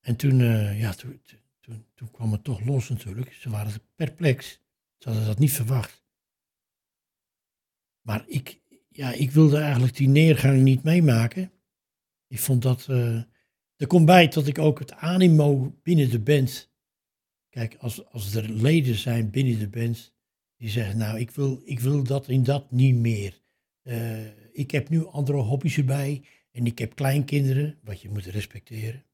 [0.00, 1.20] En toen, eh, ja, toen,
[1.60, 3.32] toen- toen, kwam het toch los natuurlijk.
[3.32, 4.60] Ze waren perplex.
[4.98, 6.06] Ze hadden dat niet verwacht.
[8.00, 11.52] Maar ik, ja, ik wilde eigenlijk die neergang niet meemaken.
[12.26, 12.86] Ik vond dat.
[12.88, 13.22] eh,
[13.76, 16.70] er komt bij dat ik ook het animo binnen de band.
[17.48, 20.14] Kijk, als, als er leden zijn binnen de band.
[20.56, 23.40] die zeggen: Nou, ik wil, ik wil dat en dat niet meer.
[23.82, 26.24] Eh, ik heb nu andere hobby's erbij.
[26.50, 29.04] En ik heb kleinkinderen, wat je moet respecteren.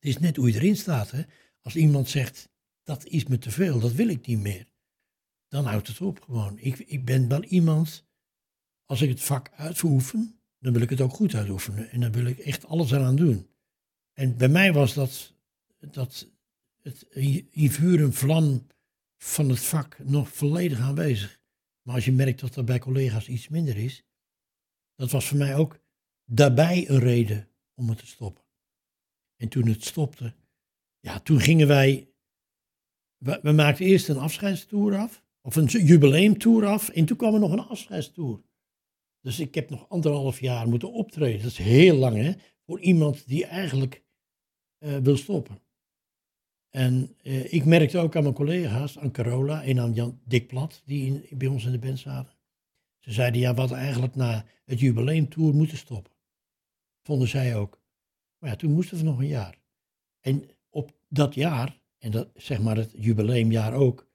[0.00, 1.10] Het is net hoe je erin staat.
[1.10, 1.22] Hè?
[1.62, 2.48] Als iemand zegt:
[2.82, 4.68] Dat is me te veel, dat wil ik niet meer.
[5.48, 6.58] Dan houdt het op gewoon.
[6.58, 8.08] Ik, ik ben wel iemand.
[8.84, 11.90] Als ik het vak uitoefen, dan wil ik het ook goed uitoefenen.
[11.90, 13.48] En dan wil ik echt alles eraan doen.
[14.12, 15.34] En bij mij was dat,
[15.78, 16.28] dat
[16.82, 17.06] het
[17.50, 18.66] in vuur en vlam
[19.16, 21.40] van het vak nog volledig aanwezig.
[21.82, 24.04] Maar als je merkt dat er bij collega's iets minder is,
[24.94, 25.80] dat was voor mij ook
[26.24, 28.44] daarbij een reden om het te stoppen.
[29.40, 30.34] En toen het stopte,
[30.98, 32.08] ja, toen gingen wij,
[33.16, 37.52] we, maakten eerst een afscheidstoer af, of een jubileumtour af, en toen kwam er nog
[37.52, 38.42] een afscheidstoer.
[39.20, 41.42] Dus ik heb nog anderhalf jaar moeten optreden.
[41.42, 42.32] Dat is heel lang, hè,
[42.66, 44.04] voor iemand die eigenlijk
[44.78, 45.62] eh, wil stoppen.
[46.70, 50.82] En eh, ik merkte ook aan mijn collega's, aan Carola en aan Jan Dick Plat,
[50.84, 52.36] die bij ons in de band zaten.
[52.98, 56.12] Ze zeiden, ja, hadden eigenlijk na het jubileumtour moeten stoppen.
[57.02, 57.79] Vonden zij ook.
[58.40, 59.58] Maar ja, toen moesten we nog een jaar.
[60.20, 64.10] En op dat jaar, en dat zeg maar het jubileumjaar ook,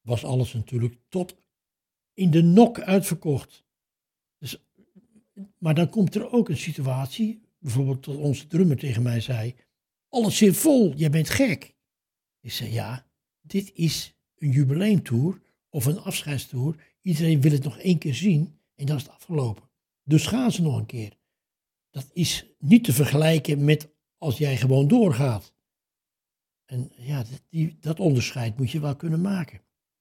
[0.00, 1.36] was alles natuurlijk tot
[2.14, 3.64] in de nok uitverkocht.
[4.38, 4.64] Dus,
[5.58, 9.54] maar dan komt er ook een situatie, bijvoorbeeld dat onze drummer tegen mij zei,
[10.08, 11.74] alles zit vol, jij bent gek.
[12.40, 13.06] Ik zei, ja,
[13.40, 16.94] dit is een jubileumtour of een afscheidstour.
[17.00, 19.70] Iedereen wil het nog één keer zien en dan is het afgelopen.
[20.02, 21.18] Dus gaan ze nog een keer.
[21.96, 25.54] Dat is niet te vergelijken met als jij gewoon doorgaat.
[26.64, 29.60] En ja, dat, die, dat onderscheid moet je wel kunnen maken.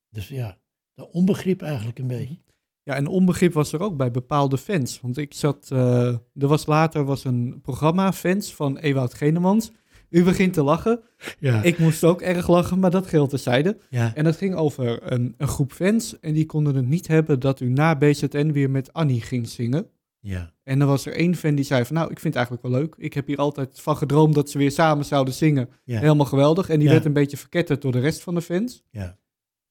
[0.10, 0.58] Dus ja,
[0.94, 2.38] dat onbegrip eigenlijk een beetje.
[2.84, 5.02] Ja, en onbegrip was er ook bij bepaalde fans.
[5.02, 9.72] Want ik zat, eh, er was later was een programma, Fans, van Ewout Genemans.
[10.10, 11.02] U begint te lachen.
[11.40, 13.78] Ja, Ik moest ook erg lachen, maar dat geldt terzijde.
[13.90, 16.20] ja, En dat ging over een, een groep fans.
[16.20, 19.90] En die konden het niet hebben dat u na BZN weer met Annie ging zingen.
[20.28, 22.68] Ja, En dan was er één fan die zei van, nou, ik vind het eigenlijk
[22.68, 22.96] wel leuk.
[22.98, 25.70] Ik heb hier altijd van gedroomd dat ze weer samen zouden zingen.
[25.84, 26.70] ja, Helemaal geweldig.
[26.70, 26.94] En die Ja.
[26.94, 28.84] werd een beetje verketterd door de rest van de fans.
[28.92, 29.18] ja,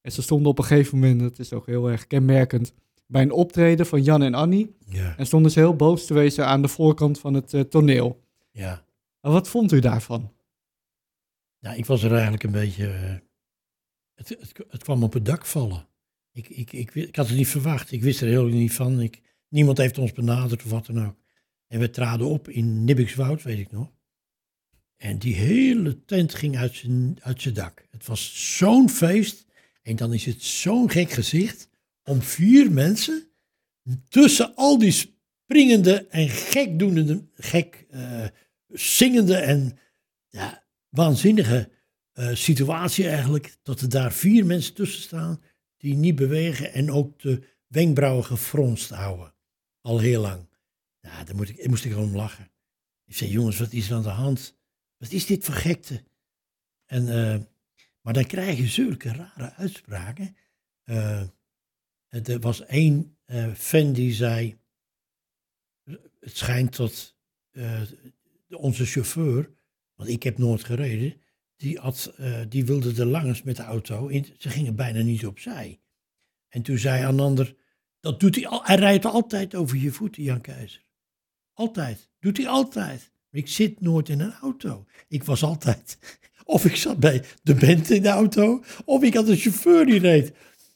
[0.00, 2.74] En ze stonden op een gegeven moment, dat is ook heel erg kenmerkend,
[3.06, 4.76] bij een optreden van Jan en Annie.
[4.86, 8.20] ja, En stonden ze heel boos te wezen aan de voorkant van het eh, toneel.
[8.50, 8.84] ja.
[9.20, 10.32] Maar wat vond u daarvan?
[11.60, 12.86] Nou, ik was er eigenlijk een beetje.
[12.86, 13.14] eh,
[14.14, 15.86] het, het, het kwam op het dak vallen.
[16.32, 17.92] Ik, ik, ik, ik had het niet verwacht.
[17.92, 19.00] Ik wist er heel niet van.
[19.00, 19.20] Ik,
[19.54, 21.16] niemand heeft ons benaderd of wat dan ook.
[21.66, 23.92] En we traden op in Nibbikswoud, weet ik nog.
[24.96, 27.86] En die hele tent ging uit zijn, uit zijn dak.
[27.90, 29.46] Het was zo'n feest.
[29.82, 31.68] En dan is het zo'n gek gezicht
[32.02, 33.28] om vier mensen
[34.08, 38.26] tussen al die springende en gekdoende, gek eh,
[38.68, 39.78] zingende en
[40.28, 41.70] ja, waanzinnige
[42.12, 43.56] eh, situatie eigenlijk.
[43.62, 45.42] Dat er daar vier mensen tussen staan
[45.76, 49.33] die niet bewegen en ook de wenkbrauwen gefronst houden.
[49.84, 50.48] Al heel lang.
[51.00, 52.50] Daar ik, moest ik gewoon lachen.
[53.04, 54.58] Ik zei, jongens, wat is er aan de hand?
[54.96, 56.04] Wat is dit voor gekte?
[56.84, 57.40] En, eh,
[58.00, 60.36] maar dan krijg je zulke rare uitspraken.
[60.84, 61.22] Eh,
[62.08, 64.58] het- er was één eh, fan die zei,
[66.20, 67.16] het schijnt dat
[68.48, 69.50] onze chauffeur,
[69.94, 71.20] want ik heb nooit gereden,
[71.56, 72.14] die, had,
[72.48, 74.08] die wilde er langs met de auto.
[74.08, 75.80] En ze gingen bijna niet opzij.
[76.48, 77.56] En toen zei een ander,
[78.04, 80.84] dat doet hij, al, hij rijdt altijd over je voeten, Jan Keizer.
[81.52, 82.08] Altijd.
[82.20, 83.10] Doet hij altijd.
[83.30, 84.86] Ik zit nooit in een auto.
[85.08, 85.98] Ik was altijd,
[86.44, 89.98] of ik zat bij de band in de auto, of ik had een chauffeur die
[89.98, 90.32] reed.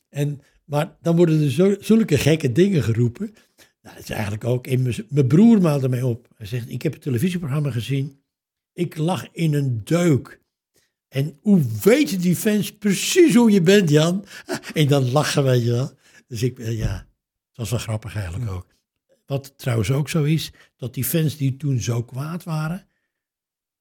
[0.09, 3.35] En, maar dan worden er zulke gekke dingen geroepen.
[3.83, 6.29] Nou, dat is eigenlijk ook, mijn- broer maalde mij op.
[6.37, 8.21] Hij zegt, ik heb het televisieprogramma gezien.
[8.73, 10.41] Ik lag in een deuk.
[11.09, 14.25] En hoe weten die fans precies hoe je bent, Jan?
[14.75, 15.95] En dan lachen, weet je.
[16.27, 17.08] Dus ik, eh, ja,
[17.59, 18.67] het was wel grappig eigenlijk ook.
[19.27, 22.87] Wat trouwens ook zo is, dat die fans die toen zo kwaad waren,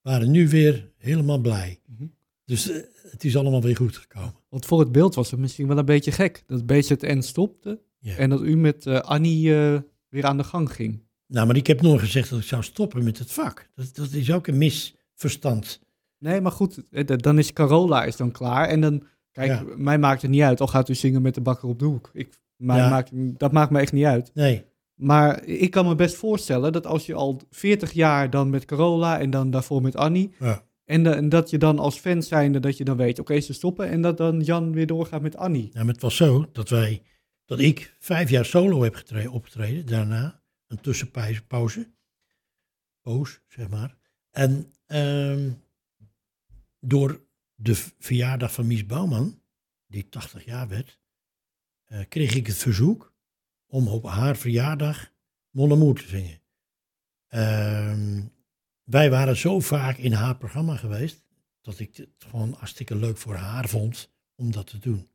[0.01, 1.79] waren nu weer helemaal blij.
[1.85, 2.05] Mhm.
[2.45, 4.35] Dus eh, het is allemaal weer goed gekomen.
[4.49, 6.43] Want voor het beeld was het misschien wel een beetje gek.
[6.47, 11.03] Dat BZN stopte en dat u met eh, Annie eh, weer aan de gang ging.
[11.27, 13.69] Nou, maar ik heb nooit gezegd dat ik zou stoppen met het vak.
[13.75, 15.79] Dat, dat is ook een misverstand.
[16.17, 18.67] Nee, maar goed, dan is Carola is dan klaar.
[18.67, 19.63] En dan, kijk, Ja.
[19.75, 20.61] mij maakt het niet uit.
[20.61, 22.09] Al gaat u zingen met de bakker op de hoek.
[22.13, 22.89] Ik, Ja.
[22.89, 24.31] maakt, dat maakt me echt niet uit.
[24.33, 24.65] Nee,
[24.95, 29.19] Maar ik kan me best voorstellen dat als je al 40 jaar dan met Carola
[29.19, 30.33] en dan daarvoor met Annie.
[30.39, 30.65] Ja.
[30.85, 33.89] En, en dat je dan als fan zijnde, dat je dan weet, oké, ze stoppen.
[33.89, 35.69] En dat dan Jan weer doorgaat met Annie.
[35.73, 37.01] nou, maar het was zo dat wij,
[37.45, 39.85] dat ik vijf jaar solo heb getreden, opgetreden.
[39.85, 41.91] Daarna een tussenpauze.
[43.01, 43.97] Poos, zeg maar.
[44.31, 45.51] En ehm,
[46.79, 47.21] door
[47.55, 49.41] de verjaardag van Mies Bouwman,
[49.87, 50.99] die 80 jaar werd,
[51.87, 53.15] eh, kreeg ik het verzoek
[53.65, 55.13] om op haar verjaardag
[55.49, 56.41] Mon Amour te zingen.
[57.27, 58.25] Ehm,
[58.83, 61.25] wij waren zo vaak in haar programma geweest,
[61.61, 65.09] dat ik het gewoon hartstikke leuk voor haar vond om dat te doen.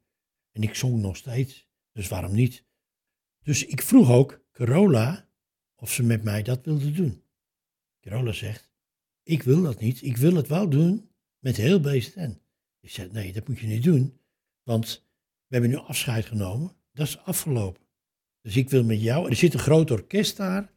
[0.52, 2.64] En ik zong nog steeds, dus waarom niet?
[3.42, 5.28] Dus ik vroeg ook Carola
[5.74, 7.22] of ze met mij dat wilde doen.
[8.00, 8.70] Carola zegt,
[9.22, 12.40] ik wil dat niet, ik wil het wel doen met heel BZN.
[12.80, 14.20] Ik zei, nee, dat moet je niet doen,
[14.62, 15.06] want
[15.52, 17.82] we hebben nu afscheid genomen, dat is afgelopen.
[18.40, 20.72] Dus ik wil met jou, er zit een groot orkest daar,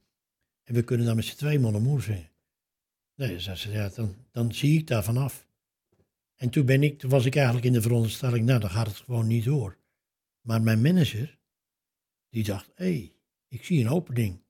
[0.64, 2.32] en we kunnen dan met z'n tweeën Mon zingen.
[3.16, 5.48] Nee, zei ze, ja, dan, dan zie ik daarvan af.
[6.36, 8.96] En toen, ben ik, toen was ik eigenlijk in de veronderstelling, nou, dan gaat het
[8.96, 9.78] gewoon niet door.
[10.42, 11.40] Maar mijn manager,
[12.30, 13.14] die dacht, hé, hey,
[13.48, 14.44] ik zie een opening.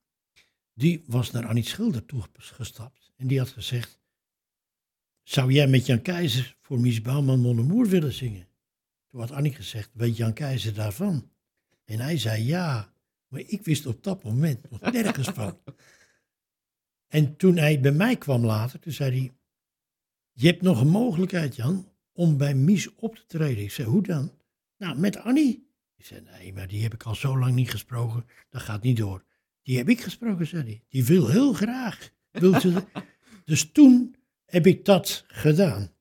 [0.74, 4.00] Die was naar Annie Schilder toegestapt en die had gezegd,
[5.24, 8.48] zou jij met Jan Keizer voor Mies Bouwman Mon Amour willen zingen?
[9.16, 11.32] Toen had Annie gezegd, weet Jan Keizer daarvan?
[11.86, 12.94] En hij zei ja,
[13.28, 15.60] maar ik wist op dat moment nog nergens van.
[17.08, 19.34] En toen hij bij mij kwam later, toen zei hij,
[20.32, 23.64] je hebt nog een mogelijkheid Jan, om bij Mies op te treden.
[23.64, 24.32] Ik zei, hoe dan?
[24.78, 25.70] Nou, met Annie.
[25.96, 28.98] Ik zei, nee, maar die heb ik al zo lang niet gesproken, dat gaat niet
[28.98, 29.24] door.
[29.62, 30.84] Die heb ik gesproken, zei hij.
[30.90, 32.10] Die wil heel graag.
[32.32, 32.84] Wil ze
[33.46, 35.92] dus toen heb ik dat gedaan.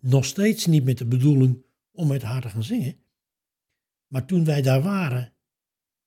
[0.00, 1.63] Nog steeds niet met de bedoeling
[1.94, 2.96] om met haar te gaan zingen.
[4.06, 5.32] Maar toen wij daar waren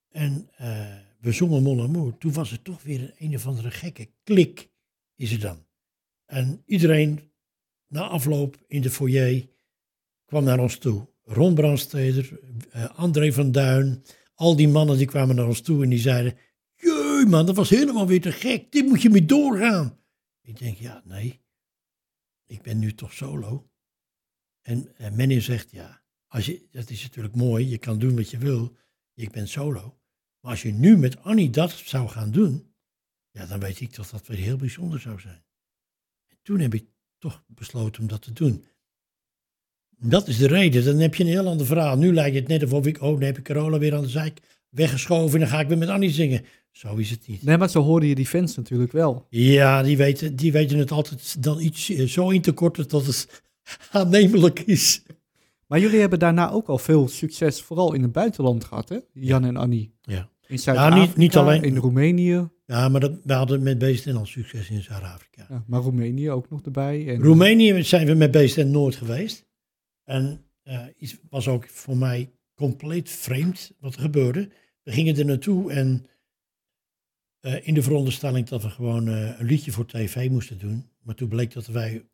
[0.09, 3.71] en eh, we zongen Mon Amour, toen was het toch weer een, een of andere
[3.71, 4.69] gekke klik,
[5.15, 5.65] is het dan.
[6.25, 7.31] En iedereen
[7.87, 9.47] na afloop in de foyer
[10.25, 11.07] kwam naar ons toe.
[11.23, 12.39] Ron Brandsteder,
[12.71, 16.37] eh, André van Duin, al die mannen die kwamen naar ons toe en die zeiden,
[16.75, 19.99] jee man, dat was helemaal weer te gek, dit moet je mee doorgaan.
[20.41, 21.41] Ik denk, ja, nee,
[22.45, 23.69] ik ben nu toch solo.
[24.67, 28.37] En, en zegt, ja, als je, dat is natuurlijk mooi, je kan doen wat je
[28.37, 28.75] wil,
[29.13, 29.97] je bent solo.
[30.39, 32.73] Maar als je nu met Annie dat zou gaan doen,
[33.31, 35.43] ja, dan weet ik dat dat weer heel bijzonder zou zijn.
[36.27, 36.85] En toen heb ik
[37.17, 38.63] toch besloten om dat te doen.
[39.97, 40.85] Dat is de reden.
[40.85, 41.97] Dan heb je een heel ander verhaal.
[41.97, 44.39] Nu lijkt het net of ik, oh, dan heb ik Carola weer aan de zijk
[44.69, 46.45] weggeschoven en dan ga ik weer met Annie zingen.
[46.71, 47.43] Zo is het niet.
[47.43, 49.25] Nee, maar zo horen je die fans natuurlijk wel.
[49.29, 53.05] Ja, die weten, die weten het altijd dan iets eh, zo in te korten dat
[53.05, 53.45] het
[53.91, 55.03] aannemelijk is.
[55.67, 58.97] Maar jullie hebben daarna ook al veel succes, vooral in het buitenland gehad, hè?
[59.13, 59.93] Jan en Annie.
[60.01, 60.29] Ja.
[60.47, 62.49] In Zuid-Afrika, niet- niet alleen- in Roemenië.
[62.65, 65.45] Ja, maar dat, we hadden met Beesten al succes in Zuid-Afrika.
[65.49, 67.07] Ja, maar Roemenië ook nog erbij.
[67.07, 69.45] En, Roemenië zijn we met Beesten nooit geweest.
[70.03, 74.49] En eh iets was ook voor mij compleet vreemd wat er gebeurde.
[74.83, 76.05] We gingen er naartoe en
[77.39, 80.89] eh, in de veronderstelling dat we gewoon eh, een liedje voor tv moesten doen.
[81.01, 82.05] Maar toen bleek dat wij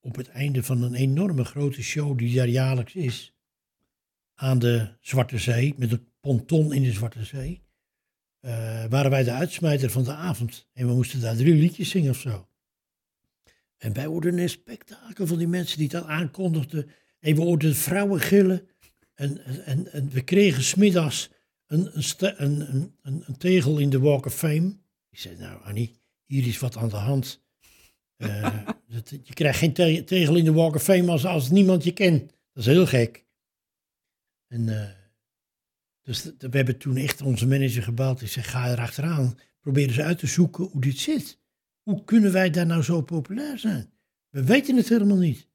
[0.00, 3.34] op het einde van een enorme grote show die daar jaarlijks is,
[4.34, 7.62] aan de Zwarte Zee, met een ponton in de Zwarte Zee,
[8.40, 10.68] eh, waren wij de uitsmijter van de avond.
[10.72, 12.48] En we moesten daar drie liedjes zingen of zo.
[13.76, 16.90] En wij hoorden een spektakel van die mensen die dat aankondigden.
[17.18, 18.68] En we hoorden vrouwen gillen.
[19.14, 21.30] En, en, en, we kregen smiddags
[21.66, 24.76] een, een, een, een tegel in de Walk of Fame.
[25.10, 27.42] Ik zei, nou Annie, hier is wat aan de hand.
[28.20, 28.68] Eh,
[29.22, 32.20] je krijgt geen te- tegel in de Walk of Fame als, niemand je kent.
[32.52, 33.24] Dat is heel gek.
[34.46, 34.90] En eh,
[36.02, 38.22] dus we hebben toen echt onze manager gebeld.
[38.22, 39.38] Ik zeg, ga er achteraan.
[39.60, 41.38] Probeer eens uit te zoeken hoe dit zit.
[41.82, 43.92] Hoe kunnen wij daar nou zo populair zijn?
[44.28, 45.48] We weten het helemaal niet.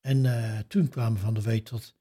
[0.00, 1.96] En eh, toen kwamen we van de weet dat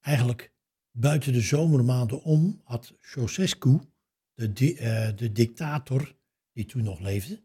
[0.00, 0.52] eigenlijk
[0.90, 3.80] buiten de zomermaanden om had Ceausescu,
[4.34, 6.16] de, de dictator
[6.52, 7.42] die toen nog leefde,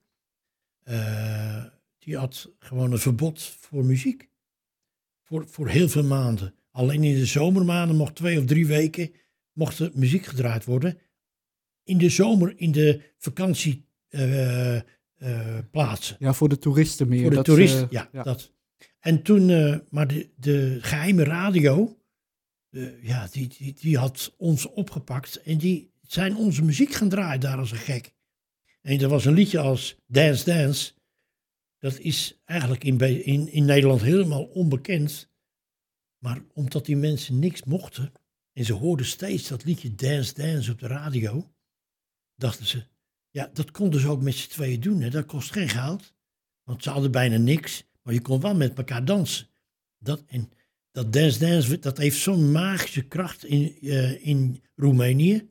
[0.85, 1.63] eh,
[1.97, 4.29] die had gewoon een verbod voor muziek.
[5.23, 6.53] Voor, voor heel veel maanden.
[6.71, 9.11] Alleen in de zomermaanden mocht twee of drie weken
[9.55, 10.97] mocht er muziek gedraaid worden.
[11.83, 16.15] In de zomer, in de vakantieplaatsen.
[16.19, 17.21] Ja, voor de toeristen meer.
[17.21, 18.53] Voor de dat, toeristen, eh, ja, Dat.
[18.99, 21.97] En toen, eh, maar de, de geheime radio,
[22.69, 27.39] eh, ja, die, die, die had ons opgepakt en die zijn onze muziek gaan draaien
[27.39, 28.13] daar als een gek.
[28.85, 30.93] En er was een liedje als Dance Dance,
[31.77, 35.29] dat is eigenlijk in, in, in Nederland helemaal onbekend.
[36.23, 38.11] Maar omdat die mensen niks mochten
[38.53, 41.53] en ze hoorden steeds dat liedje Dance Dance op de radio,
[42.35, 42.85] dachten ze,
[43.29, 45.01] ja, dat konden ze ook met z'n tweeën doen.
[45.01, 45.09] Hè?
[45.09, 46.13] Dat kost geen geld.
[46.63, 49.47] Want ze hadden bijna niks, maar je kon wel met elkaar dansen.
[49.97, 50.51] Dat, en
[50.91, 55.49] dat Dance Dance, dat heeft zo'n magische kracht in, eh, in Roemenië.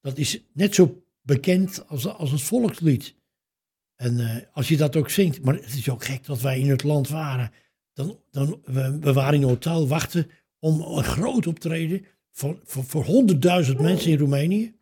[0.00, 3.14] Dat is net zo bekend als, als het volkslied.
[3.96, 6.70] En eh, als je dat ook zingt, maar het is ook gek dat wij in
[6.70, 7.52] het land waren.
[7.92, 12.84] Dan, dan, we, we waren in een hotel wachten om een groot optreden voor, voor,
[12.84, 14.74] voor 100.000 mensen in Roemenië.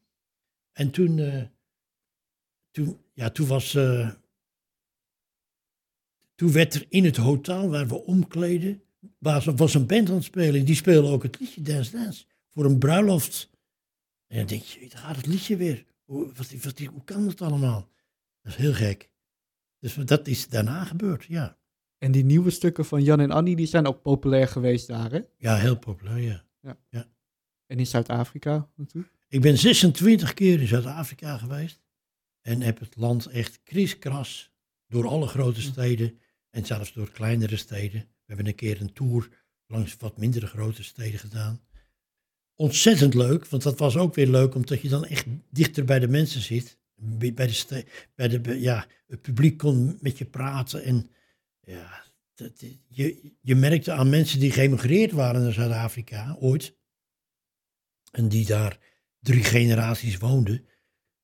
[0.73, 1.43] En toen, eh,
[2.71, 4.11] toen, ja, toen was, eh,
[6.35, 8.83] toen werd er in het hotel waar we omkleden,
[9.19, 10.65] was, was een band aan het spelen.
[10.65, 13.51] Die speelde ook het liedje Dance Dance voor een bruiloft.
[14.27, 15.85] En dan denk je, daar gaat het liedje weer.
[16.13, 17.89] Hoe, wat, wat, hoe kan dat allemaal?
[18.43, 19.11] Dat is heel gek.
[19.79, 21.59] Dus dat is daarna gebeurd, ja.
[21.99, 25.21] En die nieuwe stukken van Jan en Annie, die zijn ook populair geweest daar, hè?
[25.39, 26.79] Ja, heel populair, ja.
[27.67, 29.15] En in Zuid-Afrika natuurlijk.
[29.29, 31.81] Ik ben 26 keer in Zuid-Afrika geweest.
[32.41, 34.53] En heb het land echt kriskras
[34.87, 36.19] door alle grote steden.
[36.51, 38.01] En zelfs door kleinere steden.
[38.01, 39.29] We hebben een keer een tour
[39.67, 41.61] langs wat mindere grote steden gedaan.
[42.57, 46.09] Ontzettend leuk, want dat was ook weer leuk omdat je dan echt dichter bij de
[46.09, 46.79] mensen zit.
[46.95, 47.85] Bij de,
[48.15, 50.85] bij de, ja, het publiek kon met je praten.
[50.85, 51.11] En
[51.61, 56.77] ja, dat, je, je merkte aan mensen die geëmigreerd waren naar Zuid-Afrika ooit.
[58.11, 58.79] En die daar
[59.21, 60.67] drie generaties woonden,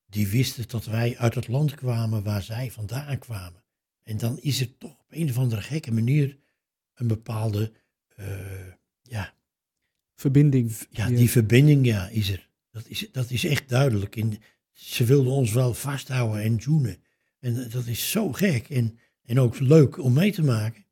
[0.05, 3.63] die wisten dat wij uit het land kwamen waar zij vandaan kwamen.
[4.03, 6.37] En dan is er toch op een of andere gekke manier
[6.93, 7.71] een bepaalde,
[8.15, 9.33] eh, ja,
[10.19, 10.75] Verbinding.
[10.89, 12.47] ja, Die- die verbinding ja, is er.
[12.71, 14.15] Dat is, dat is echt duidelijk.
[14.15, 14.33] En
[14.71, 16.97] ze wilden ons wel vasthouden en zoenen.
[17.39, 20.83] En dat is zo gek en, en ook leuk om mee te maken.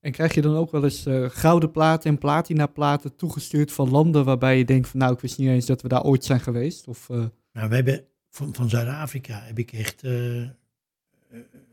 [0.00, 3.90] En krijg je dan ook wel eens eh, gouden platen en platina platen toegestuurd van
[3.90, 6.40] landen waarbij je denkt van nou, ik wist niet eens dat we daar ooit zijn
[6.40, 6.88] geweest?
[6.88, 10.42] Of, eh, Nou, we hebben van, van Zuid-Afrika heb ik echt eh,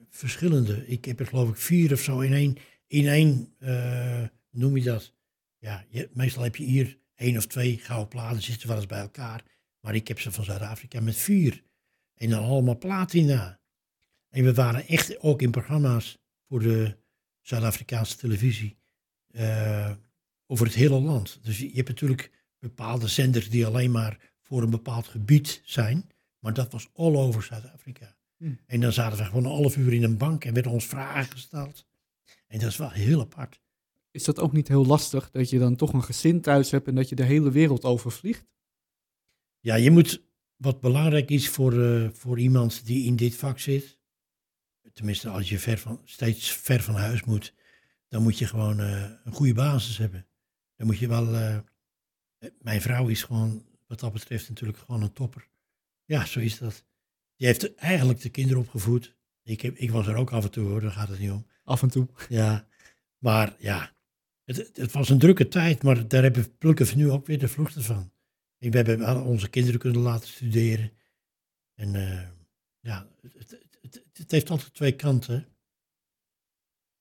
[0.10, 0.88] verschillende.
[0.88, 2.56] Ik heb er geloof ik vier of zo in één,
[2.88, 3.54] in één
[4.52, 5.14] noem je dat?
[5.62, 9.00] Ja, je, meestal heb je hier één of twee gouden platen, zitten wel eens bij
[9.00, 9.44] elkaar.
[9.80, 11.64] Maar ik heb ze van Zuid-Afrika met vier.
[12.16, 13.60] En dan allemaal platina.
[14.30, 16.18] En we waren echt ook in programma's
[16.48, 16.98] voor de
[17.42, 18.80] Zuid-Afrikaanse televisie.
[19.32, 19.92] eh,
[20.48, 21.40] over het hele land.
[21.42, 26.10] Dus je hebt natuurlijk bepaalde zenders die alleen maar voor een bepaald gebied zijn.
[26.40, 28.16] Maar dat was all over Zuid-Afrika.
[28.38, 28.60] Hmm.
[28.66, 31.32] En dan zaten we gewoon een half uur in een bank en werden ons vragen
[31.32, 31.88] gesteld.
[32.48, 33.62] En dat is wel heel apart.
[34.12, 36.96] Is dat ook niet heel lastig dat je dan toch een gezin thuis hebt en
[36.96, 38.46] dat je de hele wereld overvliegt?
[39.60, 40.24] Ja, je moet,
[40.56, 44.00] wat belangrijk is voor, eh, voor iemand die in dit vak zit,
[44.94, 47.54] tenminste als je ver van, steeds ver van huis moet,
[48.08, 50.28] dan moet je gewoon eh, een goede basis hebben.
[50.76, 51.36] Dan moet je wel.
[51.36, 51.58] eh,
[52.60, 55.50] mijn vrouw is gewoon, wat dat betreft, natuurlijk gewoon een topper.
[56.06, 56.86] Ja, zo is dat.
[57.36, 59.16] Die heeft eigenlijk de kinderen opgevoed.
[59.44, 61.48] Ik, heb, ik was er ook af en toe hoor, daar gaat het niet om.
[61.64, 62.08] Af en toe.
[62.30, 62.68] Ja,
[63.18, 63.96] maar ja,
[64.58, 67.48] het, het was een drukke tijd, maar daar hebben, plukken we nu ook weer de
[67.48, 68.12] vruchten van.
[68.58, 70.92] We hebben onze kinderen kunnen laten studeren.
[71.76, 72.28] En eh,
[72.80, 75.48] ja, het, het, het, heeft altijd twee kanten.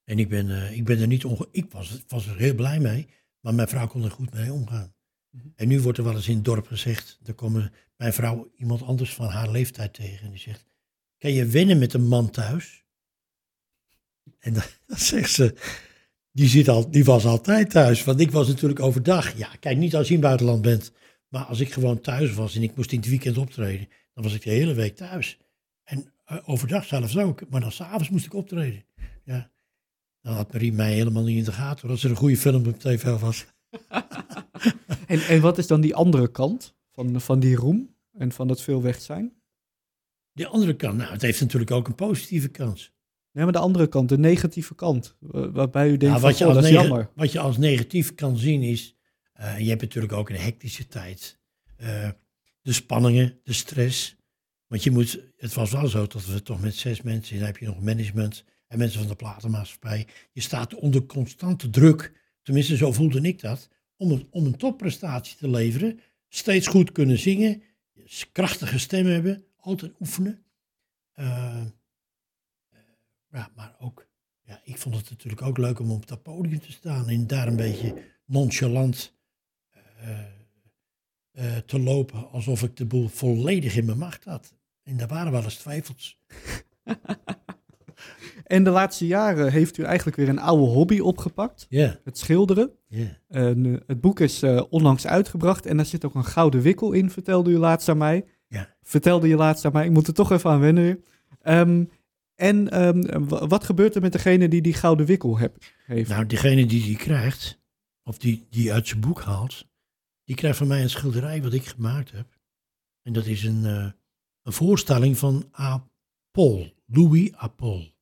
[0.04, 1.48] En ik ben, eh, ik ben er niet onge...
[1.50, 3.08] Ik was, was er heel blij mee,
[3.40, 4.94] maar mijn vrouw kon er goed mee omgaan.
[5.30, 5.48] Mhm.
[5.56, 8.82] En nu wordt er wel eens in het dorp gezegd, er komen mijn vrouw iemand
[8.82, 10.24] anders van haar leeftijd tegen.
[10.24, 10.66] En die zegt,
[11.18, 12.84] kan je wennen met een man thuis?
[14.38, 15.54] En dan, dan zegt ze,
[16.32, 18.04] die, zit al, die was altijd thuis.
[18.04, 19.36] Want ik was natuurlijk overdag.
[19.36, 20.92] Ja, kijk, niet als je in het buitenland bent.
[21.28, 24.34] Maar als ik gewoon thuis was en ik moest in het weekend optreden, dan was
[24.34, 25.38] ik de hele week thuis.
[25.84, 27.48] En eh, overdag zelfs ook.
[27.50, 28.84] Maar dan s'avonds moest ik optreden.
[29.24, 29.50] Ja.
[30.22, 31.88] Dan had Marie mij helemaal niet in de gaten.
[31.88, 33.46] Als er een goede film op tv was.
[35.06, 38.62] En, en wat is dan die andere kant van, van die roem en van dat
[38.62, 39.32] veel weg zijn?
[40.32, 42.92] De andere kant, nou, het heeft natuurlijk ook een positieve kans.
[43.32, 45.16] Nee, maar de andere kant, de negatieve kant.
[45.18, 47.10] wa- Waarbij u denkt, van, wat, je goh, als dat is jammer.
[47.14, 48.96] wat je als negatief kan zien is,
[49.32, 51.38] eh, je hebt natuurlijk ook een hectische tijd.
[51.76, 52.08] Eh,
[52.62, 54.16] de spanningen, de stress.
[54.66, 57.56] Want je moet, het was wel zo dat we toch met zes mensen, dan heb
[57.56, 60.06] je nog management en mensen van de platenmaatschappij.
[60.32, 62.12] Je staat onder constante druk,
[62.42, 66.00] tenminste zo voelde ik dat, om een, om een topprestatie te leveren.
[66.28, 67.62] Steeds goed kunnen zingen,
[68.32, 70.44] krachtige stem hebben, altijd oefenen.
[71.12, 71.60] Eh,
[73.32, 74.06] ja, maar ook
[74.42, 77.46] ja, ik vond het natuurlijk ook leuk om op dat podium te staan en daar
[77.46, 79.16] een beetje nonchalant
[79.70, 80.18] eh,
[81.30, 84.54] eh, te lopen, alsof ik de boel volledig in mijn macht had.
[84.82, 86.18] En daar waren wel eens twijfels.
[88.44, 91.66] En de laatste jaren heeft u eigenlijk weer een oude hobby opgepakt.
[91.68, 92.70] Ja, Het schilderen.
[93.28, 93.52] eh,
[93.86, 97.50] het boek is eh, onlangs uitgebracht en daar zit ook een gouden wikkel in, vertelde
[97.50, 98.24] u laatst aan mij.
[98.48, 98.74] Ja.
[98.82, 101.00] Vertelde je laatst aan mij, ik moet er toch even aan wennen weer.
[101.42, 101.84] Ehm,
[102.40, 106.08] en ehm, wa- wat gebeurt er met degene die die gouden wikkel heeft?
[106.08, 107.60] Nou, diegene die die krijgt,
[108.02, 109.68] of die, die uit zijn boek haalt,
[110.24, 112.38] die krijgt van mij een schilderij wat ik gemaakt heb.
[113.02, 113.90] En dat is een, eh,
[114.42, 115.88] een voorstelling van A.
[116.30, 117.48] Paul, Louis A.
[117.48, 117.94] Paul.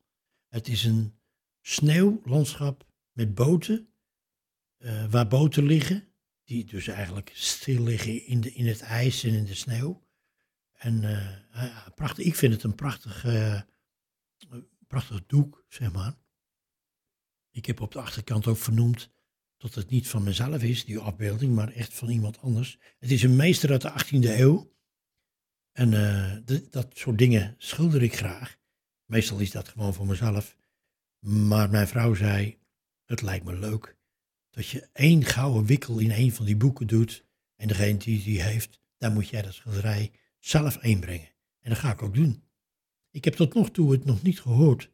[0.49, 1.15] Het is een
[1.61, 3.89] sneeuwlandschap met boten,
[4.79, 6.05] eh, waar boten liggen,
[6.45, 10.07] die dus eigenlijk stil liggen in, de, in het ijs en in de sneeuw.
[10.73, 13.25] En eh, prachtig, ik vind het een prachtig,
[14.51, 16.15] eh, prachtig doek, zeg maar.
[17.51, 19.11] Ik heb op de achterkant ook vernoemd
[19.57, 22.79] dat het niet van mezelf is, die afbeelding, maar echt van iemand anders.
[22.99, 24.77] Het is een meester uit de 18e eeuw.
[25.73, 28.57] En eh, dat soort dingen schilder ik graag.
[29.05, 30.57] Meestal is dat gewoon voor mezelf.
[31.19, 32.59] Maar mijn vrouw zei,
[33.05, 33.97] het lijkt me leuk
[34.51, 37.25] dat je één gouden wikkel in een van die boeken doet.
[37.57, 41.29] En degene die die heeft, daar moet jij dat schilderij zelf inbrengen.
[41.61, 42.48] En dat ga ik ook doen.
[43.11, 44.91] Ik heb tot nog toe het nog niet gehoord.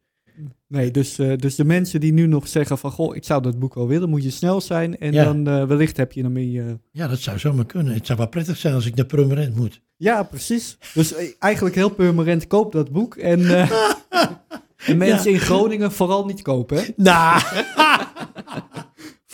[0.68, 3.58] Nee, dus, eh, dus de mensen die nu nog zeggen van, goh, ik zou dat
[3.58, 4.98] boek wel willen, moet je snel zijn.
[4.98, 5.24] En Ja.
[5.24, 6.60] dan eh, wellicht heb je ermee...
[6.60, 7.94] eh Ja, dat zou zomaar kunnen.
[7.94, 9.80] Het zou wel prettig zijn als ik naar Purmerend moet.
[9.96, 10.78] Ja, precies.
[10.94, 13.16] Dus eh, eigenlijk heel permanent koop dat boek.
[13.16, 13.70] En, eh,
[14.88, 16.84] en mensen in Groningen vooral niet kopen, hè?
[16.96, 17.42] Nou,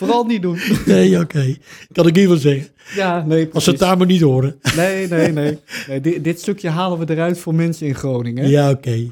[0.05, 0.59] Vooral niet doen.
[0.85, 1.55] nee, oké.
[1.91, 2.67] Kan ik hier wel zeggen.
[2.95, 4.59] Ja, nee, Als ze het daar maar niet horen.
[4.75, 5.59] Nee, nee, nee.
[5.87, 8.49] nee dit, dit stukje halen we eruit voor mensen in Groningen.
[8.49, 9.11] Ja, oké.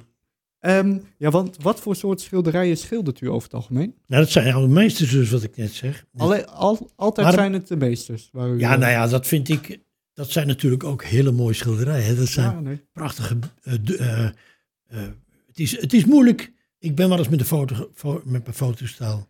[0.59, 3.95] Ehm, ja, want wat voor soort schilderijen schildert u over het algemeen?
[4.07, 6.05] Nou, dat zijn al de meesters dus, wat ik net zeg.
[6.17, 8.29] Alleen, al, altijd Maar- zijn het de meesters.
[8.31, 9.79] Waar u, Ja, eh, nou ja, dat vind ik...
[10.13, 12.05] Dat zijn natuurlijk ook hele mooie schilderijen.
[12.05, 12.15] hè.
[12.15, 12.81] Dat zijn ja, nee.
[12.93, 13.37] prachtige...
[13.63, 13.73] eh,
[14.25, 14.29] eh,
[15.47, 16.51] het, is, het is moeilijk.
[16.79, 17.75] Ik ben wel eens met, de foto,
[18.23, 19.27] met mijn fotostel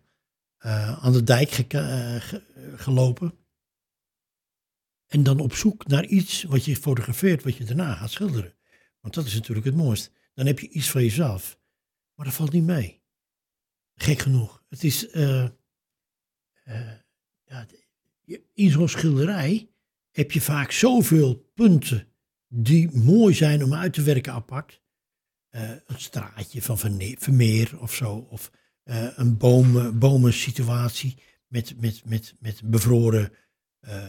[0.60, 3.34] eh, aan de dijk eh, ge- gelopen.
[5.06, 8.54] En dan op zoek naar iets wat je fotografeert, wat je daarna gaat schilderen.
[9.00, 10.12] Want dat is natuurlijk het mooist.
[10.34, 11.58] Dan heb je iets van jezelf.
[12.14, 13.02] Maar dat valt niet mee.
[13.94, 14.64] Gek genoeg.
[14.68, 15.08] Het is...
[15.10, 15.48] eh,
[17.44, 17.66] ja,
[18.54, 19.70] in zo'n schilderij
[20.10, 22.08] heb je vaak zoveel punten
[22.48, 24.82] die mooi zijn om uit te werken apart.
[25.50, 26.78] Een straatje van
[27.18, 28.14] Vermeer of zo.
[28.16, 28.50] Of
[28.84, 31.16] een bomen, bomensituatie
[31.46, 33.32] met, met, met, met bevroren
[33.80, 34.04] eh,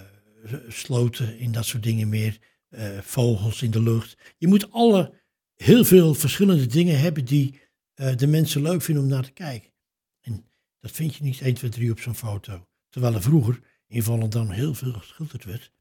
[0.67, 2.39] sloten en dat soort dingen meer.
[2.69, 4.17] eh, vogels in de lucht.
[4.37, 5.13] Je moet alle
[5.55, 7.61] heel veel verschillende dingen hebben die
[7.93, 9.71] eh, de mensen leuk vinden om naar te kijken.
[10.21, 10.45] En
[10.79, 12.67] dat vind je niet 1, 2, 3 op zo'n foto.
[12.89, 15.71] Terwijl er vroeger in Volendam heel veel geschilderd werd.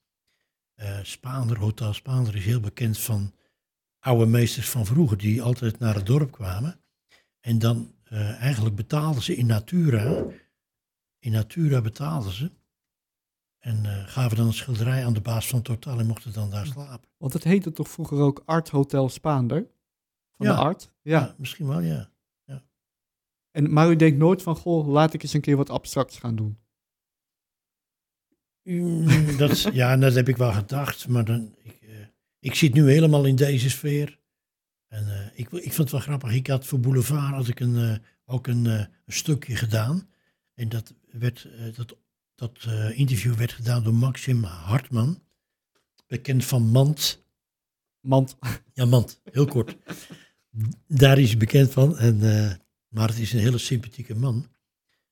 [0.74, 3.34] Eh Spaander, Hotel Spaander is heel bekend van
[3.99, 6.80] oude meesters van vroeger die altijd naar het dorp kwamen.
[7.41, 10.25] En dan eh, eigenlijk betaalden ze in Natura.
[11.19, 12.51] In Natura betaalden ze.
[13.59, 16.67] En eh, gaven dan een schilderij aan de baas van Totaal en mochten dan daar
[16.67, 17.09] slapen.
[17.17, 19.67] Want het heette toch vroeger ook Art Hotel Spaander?
[20.31, 20.55] Van Ja.
[20.55, 20.93] de Art?
[21.03, 21.35] Ja.
[21.39, 22.09] misschien wel, ja.
[23.51, 26.37] En, maar u denkt nooit van, goh, laat ik eens een keer wat abstracts gaan
[26.37, 26.59] doen.
[28.63, 32.07] Mm, dat, ja, dat heb ik wel gedacht, maar dan, ik, eh,
[32.39, 34.20] ik zit nu helemaal in deze sfeer.
[34.91, 36.32] En eh, ik, ik vond het wel grappig.
[36.32, 40.09] Ik had voor Boulevard had ik een, eh, ook een, eh, een stukje gedaan.
[40.55, 41.97] En dat, werd, dat,
[42.34, 45.22] dat interview werd gedaan door Maxim Hartman.
[46.07, 47.24] Bekend van Mand.
[48.01, 48.36] Want
[48.74, 49.76] Ja, Mand, heel kort.
[50.86, 51.99] Daar is hij bekend van.
[51.99, 52.18] En,
[52.88, 54.49] maar het is een hele sympathieke man.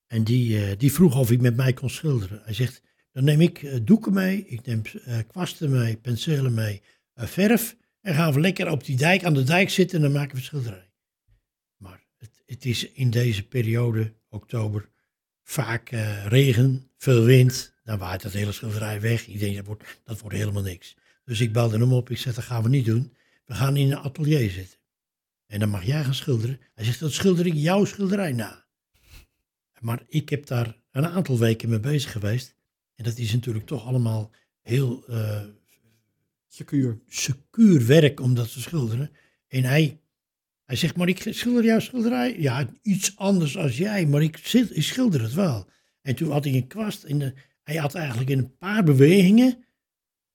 [0.07, 2.41] En die, die vroeg of ik met mij kon schilderen.
[2.45, 4.83] Hij zegt, dan neem ik doeken mee, ik neem
[5.27, 6.83] kwasten mee, penselen mee,
[7.15, 7.77] verf.
[8.09, 10.43] En gaan we lekker op die dijk, aan de dijk zitten en dan maken we
[10.43, 10.91] schilderij.
[11.77, 14.89] Maar het, het is in deze periode, oktober,
[15.43, 17.75] vaak eh, regen, veel wind.
[17.85, 19.27] Dan waait dat hele schilderij weg.
[19.27, 20.97] Ik denk, dat wordt, dat wordt helemaal niks.
[21.25, 22.11] Dus ik belde hem op.
[22.11, 23.17] Ik zeg, dat gaan we niet doen.
[23.45, 24.79] We gaan in een atelier zitten.
[25.47, 26.61] En dan mag jij gaan schilderen.
[26.75, 28.67] Hij zegt, dat schilder ik jouw schilderij na.
[29.81, 32.55] Maar ik heb daar een aantal weken mee bezig geweest.
[32.95, 34.31] En dat is natuurlijk toch allemaal
[34.61, 35.45] heel eh,
[36.49, 37.01] secuur.
[37.87, 39.11] werk om dat te schilderen.
[39.49, 40.01] En hij,
[40.65, 42.41] hij zegt, maar ik schilder jouw schilderij.
[42.41, 44.39] Ja, iets anders als jij, maar ik,
[44.73, 45.69] schilder het wel.
[46.03, 47.05] En toen had hij een kwast.
[47.05, 49.65] En de- hij had eigenlijk in een paar bewegingen,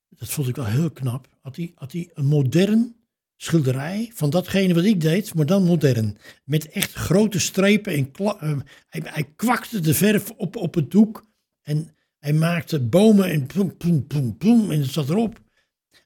[0.10, 2.96] dat vond ik wel heel knap, had hij, had hij een modern
[3.38, 6.18] schilderij van datgene wat ik deed, maar dan modern.
[6.44, 8.60] Met echt grote strepen en eh,
[8.90, 11.26] hij, hij kwakte de verf op, op het doek.
[11.62, 15.42] En hij maakte bomen en ploem, ploem, ploem, ploem, en het zat erop.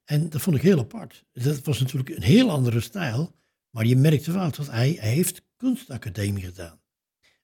[0.08, 1.26] En dat vond ik heel apart.
[1.34, 3.36] Dat was natuurlijk een heel andere stijl.
[3.70, 6.82] Maar je merkte wel dat hij, hij heeft kunstacademie gedaan.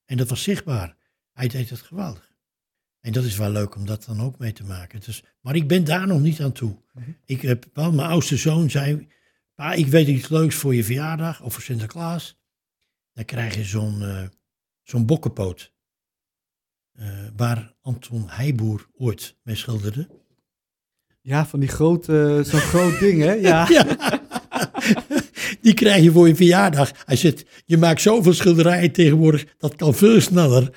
[0.05, 0.97] En dat was zichtbaar.
[1.31, 2.31] Hij deed het geweldig.
[2.99, 4.99] En dat is wel leuk om dat dan ook mee te maken.
[4.99, 6.77] Dus, maar ik ben daar nog niet aan toe.
[7.25, 9.07] Ik heb wel, mijn oudste zoon zei,
[9.55, 12.37] pa, ik weet iets leuks voor je verjaardag of voor Sinterklaas.
[13.13, 14.27] Dan krijg je zo'n eh,
[14.83, 15.73] zo'n bokkenpoot.
[16.91, 20.22] Eh, waar Anton Heijboer ooit mee schilderde.
[21.25, 23.31] Ja, van die grote, zo'n groot ding, hè?
[23.33, 23.67] Ja.
[23.73, 23.85] Ja.
[25.61, 26.91] Die krijg je voor je verjaardag.
[27.05, 30.69] Hij zegt, je maakt zoveel schilderijen tegenwoordig, dat kan veel sneller.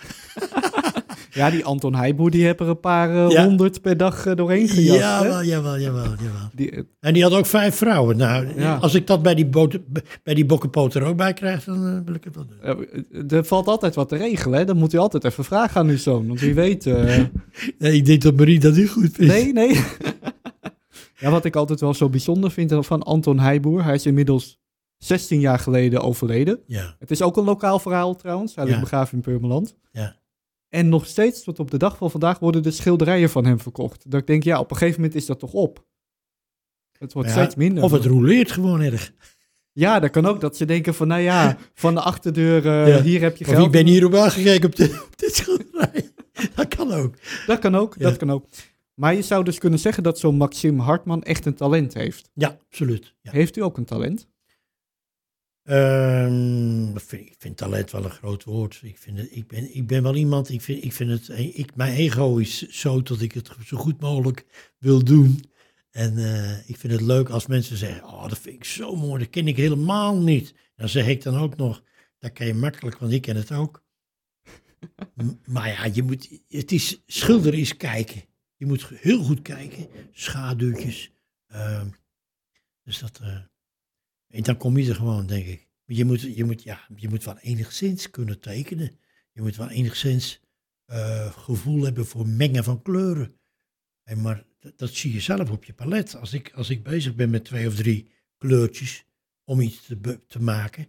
[1.33, 3.45] ja, die Anton Heijboer, die heeft er een paar eh, Ja.
[3.45, 4.99] honderd per dag eh, doorheen gejast?
[5.01, 6.51] Jawel, jawel, jawel, jawel.
[6.55, 8.17] Die, eh, En die had ook vijf vrouwen.
[8.17, 8.75] Nou, Ja.
[8.77, 9.47] als ik dat bij die,
[10.23, 13.29] bij die bokkenpoot er ook bij krijg, dan wil ik het wel doen.
[13.39, 14.65] er valt altijd wat te regelen, hè?
[14.65, 16.85] Dan moet u altijd even vragen aan uw zoon, want wie weet...
[17.79, 19.33] Nee, ik denk dat Marie dat niet goed vindt.
[19.33, 19.81] Nee, nee.
[21.17, 24.59] Ja, wat ik altijd wel zo bijzonder vind van Anton Heijboer, hij is inmiddels
[24.97, 26.61] 16 jaar geleden overleden.
[26.67, 28.83] Ja, Het is ook een lokaal verhaal trouwens, hij ligt Ja.
[28.83, 29.77] begraven in Purmerland.
[29.93, 30.17] ja.
[30.69, 34.11] En nog steeds tot op de dag van vandaag worden de schilderijen van hem verkocht.
[34.11, 35.85] Dat ik denk, ja, op een gegeven moment is dat toch op.
[36.99, 37.83] Het wordt Ja, steeds minder.
[37.85, 39.13] Of het roleert gewoon erg.
[39.73, 40.41] Ja, dat kan ook.
[40.41, 43.03] Dat ze denken van, nou ja, van de achterdeur, eh, Ja.
[43.03, 43.67] hier heb je Of geld.
[43.67, 46.11] ik ben hierop aangekeken op, op dit schilderij.
[46.55, 47.15] Dat kan ook.
[47.47, 48.09] Dat kan ook, Ja.
[48.09, 48.47] dat kan ook.
[48.97, 52.31] Maar je zou dus kunnen zeggen dat zo'n Maxim Hartman echt een talent heeft.
[52.35, 53.15] Ja, absoluut.
[53.23, 53.31] Ja.
[53.31, 54.29] Heeft u ook een talent?
[55.63, 58.81] Ehm, ik vind, ik vind talent wel een groot woord.
[58.83, 61.77] Ik, vind het, ik, ben, ik ben wel iemand, ik vind, ik vind het, ik,
[61.77, 64.47] mijn ego is zo dat ik het zo goed mogelijk
[64.79, 65.45] wil doen.
[65.91, 69.19] En eh, ik vind het leuk als mensen zeggen, oh dat vind ik zo mooi,
[69.19, 70.55] dat ken ik helemaal niet.
[70.77, 71.83] Dan zeg ik dan ook nog,
[72.19, 73.85] dat ken je makkelijk, want ik ken het ook.
[75.45, 78.23] Maar ja, je moet, het is, schilderen is kijken.
[78.57, 81.13] Je moet heel goed kijken, schaduwtjes.
[81.47, 81.89] ehm,
[82.83, 83.21] dus dat...
[83.21, 83.41] eh,
[84.27, 85.69] en dan kom je er gewoon, denk ik.
[85.85, 88.99] Je moet, je moet, ja, je moet wel enigszins kunnen tekenen.
[89.33, 90.41] Je moet wel enigszins
[90.85, 93.41] eh, gevoel hebben voor mengen van kleuren.
[94.03, 96.15] En maar dat, dat zie je zelf op je palet.
[96.15, 99.05] Als ik, als ik bezig ben met twee of drie kleurtjes
[99.45, 100.87] om iets te, te maken,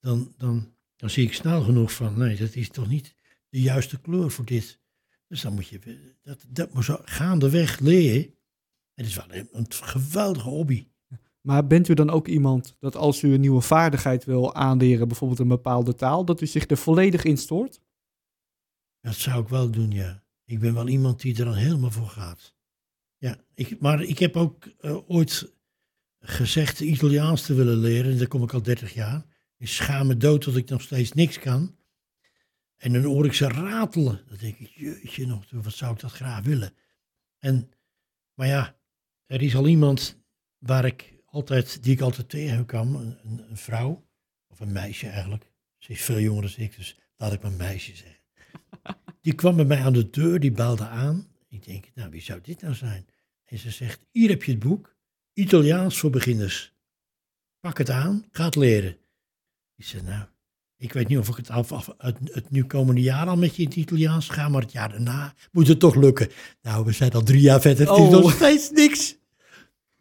[0.00, 3.14] dan, dan, dan zie ik snel genoeg van, nee, dat is toch niet
[3.48, 4.82] de juiste kleur voor dit.
[5.34, 8.34] Dus dan moet je, dat, dat moet zo gaandeweg leren.
[8.94, 10.88] Het is wel een, een geweldige hobby.
[11.40, 15.40] Maar bent u dan ook iemand dat als u een nieuwe vaardigheid wil aanleren, bijvoorbeeld
[15.40, 17.80] een bepaalde taal, dat u zich er volledig in stoort?
[19.00, 20.24] Dat zou ik wel doen, ja.
[20.44, 22.54] Ik ben wel iemand die er dan helemaal voor gaat.
[23.16, 25.52] Ja, ik, maar ik heb ook eh, ooit
[26.20, 28.12] gezegd Italiaans te willen leren.
[28.12, 29.24] En daar kom ik al 30 jaar.
[29.56, 31.76] Ik schaam me dood dat ik nog steeds niks kan.
[32.84, 34.22] En dan hoor ik ze ratelen.
[34.28, 36.72] Dan denk ik, jeetje nog, wat zou ik dat graag willen.
[37.38, 37.70] En,
[38.34, 38.76] maar ja,
[39.26, 40.22] er is al iemand
[40.58, 42.94] waar ik altijd, die ik altijd tegenkwam.
[42.94, 44.08] Een, een, een vrouw,
[44.46, 45.50] of een meisje eigenlijk.
[45.78, 48.20] Ze is veel jonger dan ik, dus laat ik maar meisje zeggen.
[49.24, 51.28] Die kwam bij mij aan de deur, die belde aan.
[51.48, 53.06] Ik denk, nou, wie zou dit nou zijn?
[53.44, 54.96] En ze zegt, hier heb je het boek.
[55.32, 56.74] Italiaans voor beginners.
[57.60, 58.96] Pak het aan, ga het leren.
[59.76, 60.26] Ik zei, nou,
[60.84, 63.56] ik weet niet of ik het, af, af- het, het nu komende jaar al met
[63.56, 66.28] je in het Italiaans ga, maar het jaar daarna moet het toch lukken.
[66.62, 68.10] Nou, we zijn al drie jaar verder, het is Oh.
[68.10, 69.16] nog steeds niks.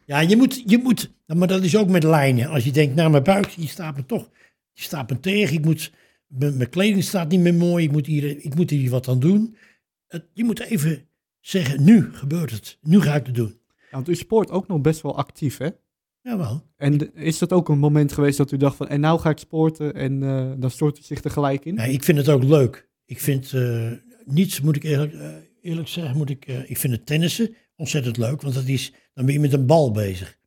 [0.06, 2.50] Ja, je moet, je moet, nou, maar dat is ook met lijnen.
[2.50, 4.30] Als je denkt, nou, mijn buik, die staat me toch,
[4.74, 5.56] die staat me tegen.
[5.56, 5.92] Ik moet,
[6.28, 9.20] mijn, mijn kleding staat niet meer mooi, ik moet hier, ik moet hier wat aan
[9.20, 9.56] doen.
[10.08, 11.08] Het, je moet even
[11.42, 13.58] zeggen, nu gebeurt het, nu ga ik het doen.
[13.78, 15.70] Ja, want u sport ook nog best wel actief, hè?
[16.24, 16.64] Jawel.
[16.78, 19.30] En de- is dat ook een moment geweest dat u dacht van, en nou ga
[19.30, 21.76] ik sporten en eh, dan stort u zich er gelijk in?
[21.76, 22.90] Nee, ik vind het ook leuk.
[23.06, 23.92] Ik vind eh,
[24.26, 28.42] niets, moet ik eerlijk, eh, eerlijk zeggen, moet ik, ik vind het tennissen ontzettend leuk,
[28.42, 30.38] want dat is, dan ben je met een bal bezig.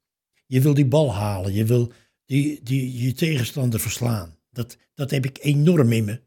[0.47, 1.93] Je wil die bal halen, je wil
[2.25, 4.37] die, die, je tegenstander verslaan.
[4.51, 6.21] Dat, dat heb ik enorm in me.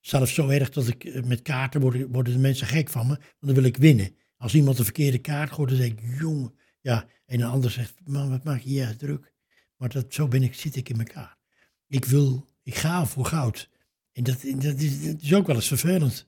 [0.00, 3.24] Zelfs zo erg dat ik met kaarten worden, worden de mensen gek van me, want
[3.40, 4.14] dan wil ik winnen.
[4.36, 7.06] Als iemand een verkeerde kaart gooit, dan zeg ik, jongen, ja.
[7.26, 9.32] En een ander zegt, man, wat maak je je druk?
[9.76, 11.38] Maar dat, zo ik, zit ik in elkaar.
[11.86, 13.70] Ik wil, ik ga voor goud.
[14.12, 16.26] En dat, dat, is, dat is ook wel eens vervelend.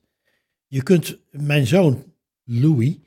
[0.67, 2.97] Je kunt, mijn zoon Louis,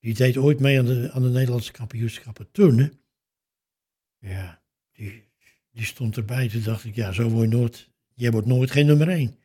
[0.00, 3.00] die deed ooit mee aan de, aan de Nederlandse kampioenschappen turnen.
[4.18, 5.28] Ja, die,
[5.70, 6.48] die stond erbij.
[6.48, 9.38] Toen dacht ik, ja, zo word je nooit, jij wordt nooit geen nummer één.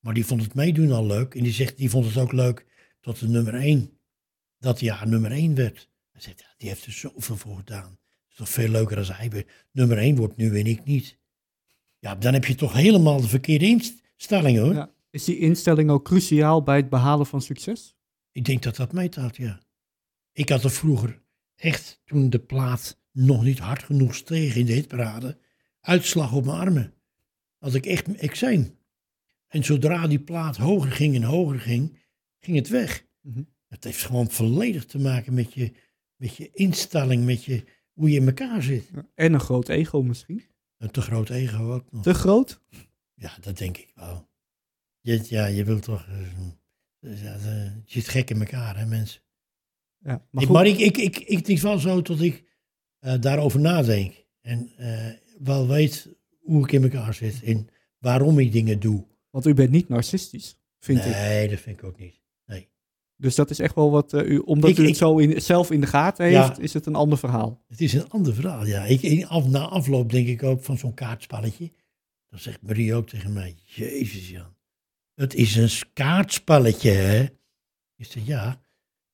[0.00, 1.34] Maar die vond het meedoen al leuk.
[1.34, 2.66] En die zegt, die vond het ook leuk
[3.00, 3.98] tot de nummer één,
[4.58, 5.88] dat jaar nummer één werd.
[6.18, 7.90] Hij zegt, ja, die heeft er zoveel voor gedaan.
[7.90, 11.18] Het is toch veel leuker als hij nummer één wordt nu en ik niet.
[11.98, 14.74] Ja, dan heb je toch helemaal de verkeerde instelling hoor.
[14.74, 14.90] Ja.
[15.10, 17.96] Is die instelling ook cruciaal bij het behalen van succes?
[18.32, 19.60] Ik denk dat dat meetaat, ja.
[20.32, 21.22] Ik had er vroeger
[21.56, 25.38] echt, toen de plaat nog niet hard genoeg steeg in de hitparade,
[25.80, 26.94] uitslag op mijn armen.
[27.58, 28.78] Had ik echt eczeem.
[29.48, 31.98] En zodra die plaat hoger ging en hoger ging,
[32.38, 33.04] ging het weg.
[33.20, 33.42] Mhm.
[33.68, 35.72] Het heeft gewoon volledig te maken met je,
[36.18, 38.90] met je instelling, met je, hoe je in elkaar zit.
[39.14, 40.42] En een groot ego misschien?
[40.78, 42.02] Een te groot ego ook nog.
[42.02, 42.60] Te groot?
[43.14, 44.28] Ja, dat denk ik wel.
[45.00, 46.06] Je, ja, je wilt toch...
[46.08, 49.20] eh, ja, de- je zit gek in elkaar, hè, mensen.
[49.98, 52.44] Ja, maar ik, ik, ik, ik, het is wel zo dat ik
[52.98, 54.26] eh, daarover nadenk.
[54.40, 56.08] En eh, wel weet
[56.40, 57.42] hoe ik in elkaar zit.
[57.42, 59.06] En waarom ik dingen doe.
[59.30, 61.04] Want u bent niet narcistisch, vind ik.
[61.04, 62.16] nee, dat vind ik ook niet.
[63.20, 65.40] Dus dat is echt wel wat eh, u, omdat Ik- u het ik- zo in,
[65.42, 66.58] zelf in de gaten heeft, Ja.
[66.58, 67.62] is het een ander verhaal.
[67.68, 68.84] Het is een ander verhaal, ja.
[68.84, 71.70] Ik, ik- af, na afloop denk ik ook van zo'n kaartspelletje.
[72.28, 74.56] Dan zegt Marie ook tegen mij, Jezus Jan,
[75.14, 77.22] het is een kaartspelletje, hè?
[77.96, 78.60] Ik zeg, ja.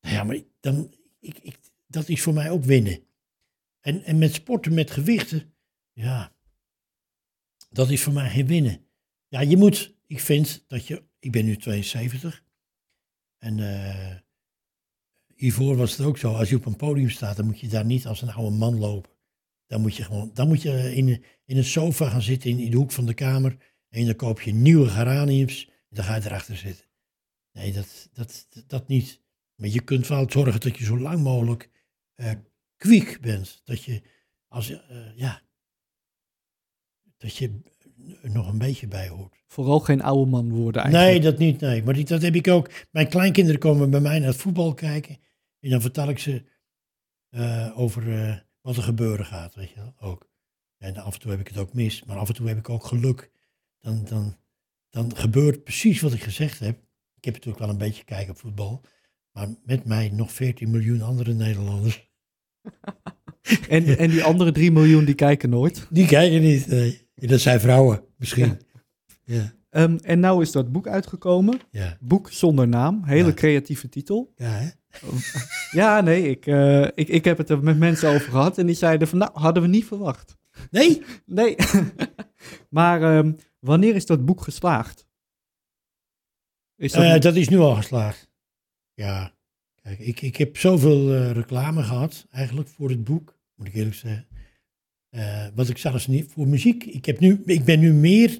[0.00, 3.02] Nou ja, maar dan, ik, ik, dat is voor mij ook winnen.
[3.80, 5.54] En, en met sporten met gewichten,
[5.92, 6.32] ja,
[7.70, 8.86] dat is voor mij geen winnen.
[9.28, 12.43] Ja, je moet, ik vind dat je, ik ben nu 72.
[13.44, 14.16] En eh
[15.34, 17.84] hiervoor was het ook zo, als je op een podium staat, dan moet je daar
[17.84, 19.10] niet als een oude man lopen.
[19.66, 22.70] Dan moet je gewoon, dan moet je in, in een sofa gaan zitten in, in
[22.70, 23.56] de hoek van de kamer.
[23.88, 26.86] En dan koop je nieuwe geraniums en dan ga je erachter zitten.
[27.52, 29.20] Nee, dat, dat, dat niet.
[29.54, 31.70] Maar je kunt wel zorgen dat je zo lang mogelijk
[32.14, 32.32] eh
[32.76, 33.60] kwiek bent.
[33.64, 34.02] Dat je,
[34.48, 35.42] als, eh, ja,
[37.16, 37.60] dat je
[38.22, 39.42] nog een beetje bij hoort.
[39.46, 41.12] Vooral geen oude man worden eigenlijk.
[41.12, 41.60] Nee, dat niet.
[41.60, 41.82] Nee.
[41.82, 42.70] Maar die, dat heb ik ook.
[42.90, 45.18] Mijn kleinkinderen komen bij mij naar het voetbal kijken.
[45.60, 46.44] En dan vertel ik ze
[47.28, 49.54] eh, over eh, wat er gebeuren gaat.
[49.54, 50.28] Weet je wel, ook.
[50.78, 52.04] En af en toe heb ik het ook mis.
[52.04, 53.30] Maar af en toe heb ik ook geluk.
[53.80, 54.36] Dan, dan,
[54.90, 56.78] dan gebeurt precies wat ik gezegd heb.
[57.16, 58.80] Ik heb natuurlijk wel een beetje kijken op voetbal.
[59.32, 62.10] Maar met mij nog 14 miljoen andere Nederlanders.
[63.68, 65.86] En, en die andere 3 miljoen die kijken nooit.
[65.90, 66.66] Die kijken niet.
[66.66, 67.08] Nee.
[67.14, 68.60] Dat zijn vrouwen misschien.
[69.24, 69.52] Ja.
[69.70, 71.60] Ehm, en nou is dat boek uitgekomen.
[71.70, 71.96] Ja.
[72.00, 73.04] Boek zonder naam.
[73.04, 73.34] Hele Ja.
[73.34, 74.32] creatieve titel.
[74.36, 74.68] Ja, hè?
[75.70, 78.58] Ja, nee, ik, eh, ik, ik heb het er met mensen over gehad.
[78.58, 80.36] En die zeiden van, nou, hadden we niet verwacht.
[80.70, 81.02] Nee?
[81.26, 81.56] Nee.
[82.68, 85.06] maar ehm, wanneer is dat boek geslaagd?
[86.76, 87.02] Is dat...
[87.02, 88.30] Eh, dat is nu al geslaagd.
[88.94, 89.32] Ja.
[89.88, 94.26] Ik, ik heb zoveel eh, reclame gehad, eigenlijk, voor het boek, moet ik eerlijk zeggen.
[95.10, 96.84] Eh, wat ik zelfs niet voor muziek.
[96.84, 98.38] Ik, heb nu, ik ben nu meer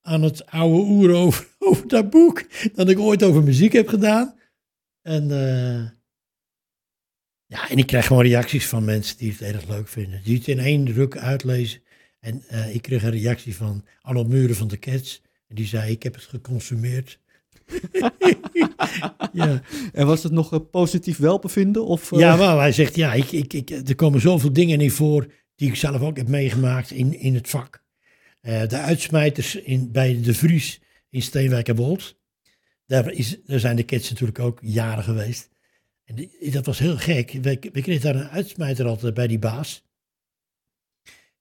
[0.00, 1.46] aan het oude oer over,
[1.86, 4.38] dat boek dan ik ooit over muziek heb gedaan.
[5.02, 5.90] En, eh,
[7.46, 10.22] ja, en ik krijg gewoon reacties van mensen die het erg leuk vinden.
[10.22, 11.82] Die het in één ruk uitlezen.
[12.20, 15.22] En ik kreeg een reactie van Arno Muren van de Cats.
[15.46, 17.20] En die zei, ik heb het geconsumeerd.
[19.32, 19.62] ja.
[19.92, 21.86] En was het nog eh, positief welbevinden?
[21.86, 22.58] Of, eh, ja, wel.
[22.58, 26.00] Hij zegt, ja, ik, ik, ik, er komen zoveel dingen in voor die ik zelf
[26.00, 27.82] ook heb meegemaakt in, in het vak.
[28.40, 32.16] Eh, de uitsmijters in, bij de Vries in Steenwijk en.
[32.86, 35.48] Daar, is, zijn de kids natuurlijk ook jaren geweest.
[36.04, 37.32] En dat was heel gek.
[37.32, 39.86] We, we kregen daar een uitsmijter altijd bij die baas.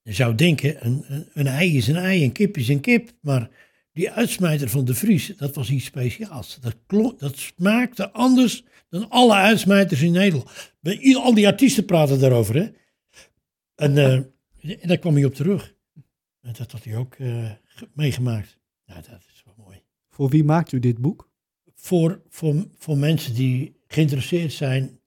[0.02, 3.12] Je zou denken, een, een, een ei is een ei, een kip is een kip.
[3.22, 3.50] Maar
[3.98, 6.58] die uitsmijter van de Vries, dat was iets speciaals.
[6.60, 10.74] Dat, klonk, dat smaakte anders dan alle uitsmijters in Nederland.
[11.16, 12.70] Al die artiesten praten daarover, hè.
[13.76, 14.14] En, eh,
[14.82, 15.76] en daar kwam hij op terug.
[16.42, 18.58] En dat had hij ook eh, ge- meegemaakt.
[18.86, 19.82] Nou, dat is wel mooi.
[20.10, 21.30] Voor wie maakt u dit boek?
[21.76, 25.00] Voor, voor, voor mensen die geïnteresseerd zijn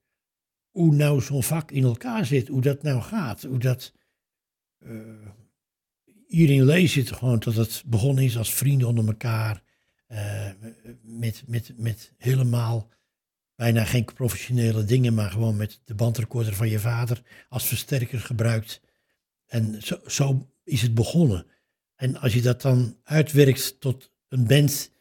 [0.69, 3.93] hoe nou zo'n vak in elkaar zit, hoe dat nou gaat, hoe dat...
[4.79, 4.89] eh,
[6.31, 9.63] hierin lees je het gewoon dat het begonnen is als vrienden onder elkaar,
[10.07, 10.49] eh,
[11.01, 12.89] met, met, met helemaal
[13.55, 18.81] bijna geen professionele dingen, maar gewoon met de bandrecorder van je vader als versterker gebruikt.
[19.45, 21.45] En zo, zo is het begonnen.
[21.95, 24.91] En als je dat dan uitwerkt tot een band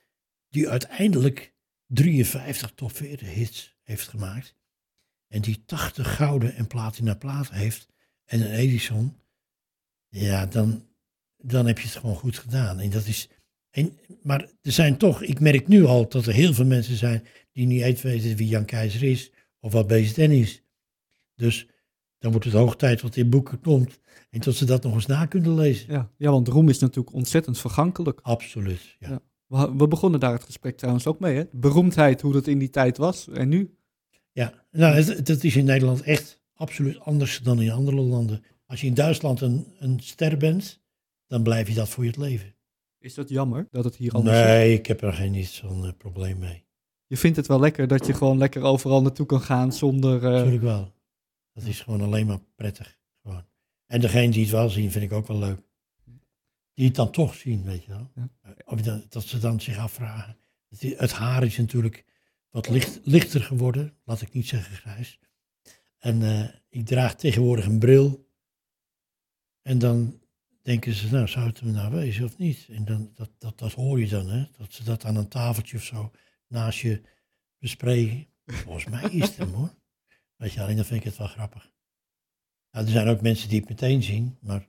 [0.48, 1.54] die uiteindelijk
[1.86, 4.54] 53 top 40 hits heeft gemaakt.
[5.28, 7.88] En die 80 gouden en platina platen heeft.
[8.24, 9.16] En een Edison.
[10.08, 10.89] Ja, dan,
[11.42, 12.80] dan heb je het gewoon goed gedaan.
[12.80, 13.28] En dat is,
[13.70, 17.24] en, maar er zijn toch, ik merk nu al dat er heel veel mensen zijn
[17.52, 19.30] die niet eens weten wie Jan Keizer is.
[19.60, 20.62] Of wat BZN is.
[21.34, 21.66] Dus
[22.18, 23.98] dan wordt het hoog tijd wat in boeken komt.
[24.30, 25.92] En tot ze dat nog eens na kunnen lezen.
[25.92, 28.20] Ja, ja want roem is natuurlijk ontzettend vergankelijk.
[28.22, 28.96] Absoluut.
[28.98, 29.08] Ja.
[29.08, 29.20] Ja.
[29.46, 31.44] We, we begonnen daar het gesprek trouwens ook mee, hè?
[31.52, 33.28] Beroemdheid, hoe dat in die tijd was.
[33.28, 33.74] En nu?
[34.32, 38.42] Ja, nou, het- dat is in Nederland echt absoluut anders dan in andere landen.
[38.66, 40.79] Als je in Duitsland een, een ster bent,
[41.30, 42.54] dan blijf je dat voor je het leven.
[42.98, 44.44] Is dat jammer dat het hier anders is?
[44.44, 46.64] Nee, ik heb er geen niet zo'n eh, probleem mee.
[47.06, 50.24] Je vindt het wel lekker dat je gewoon lekker overal naartoe kan gaan zonder...
[50.24, 50.94] eh, Natuurlijk wel.
[51.52, 52.98] Dat is gewoon alleen maar prettig.
[53.22, 53.44] Gewoon.
[53.86, 55.60] En degene die het wel zien, vind ik ook wel leuk.
[56.74, 58.10] Die het dan toch zien, weet je wel.
[58.14, 58.28] Ja.
[58.64, 60.36] Of dat, dat ze dan zich afvragen.
[60.78, 62.04] Het, haar is natuurlijk
[62.50, 63.96] wat licht, lichter geworden.
[64.04, 65.18] Laat ik niet zeggen grijs.
[65.98, 68.28] En eh, ik draag tegenwoordig een bril.
[69.62, 70.19] En dan
[70.62, 72.66] denken ze, nou, zou het hem nou wezen of niet?
[72.70, 74.44] En dan, dat, dat, dat hoor je dan, hè.
[74.58, 76.10] Dat ze dat aan een tafeltje of zo
[76.46, 77.02] naast je
[77.58, 78.26] bespreken.
[78.46, 79.74] Volgens mij is het hem, hoor.
[80.36, 81.72] Weet je, alleen dan vind ik het wel grappig.
[82.70, 84.68] Nou, er zijn ook mensen die het meteen zien, maar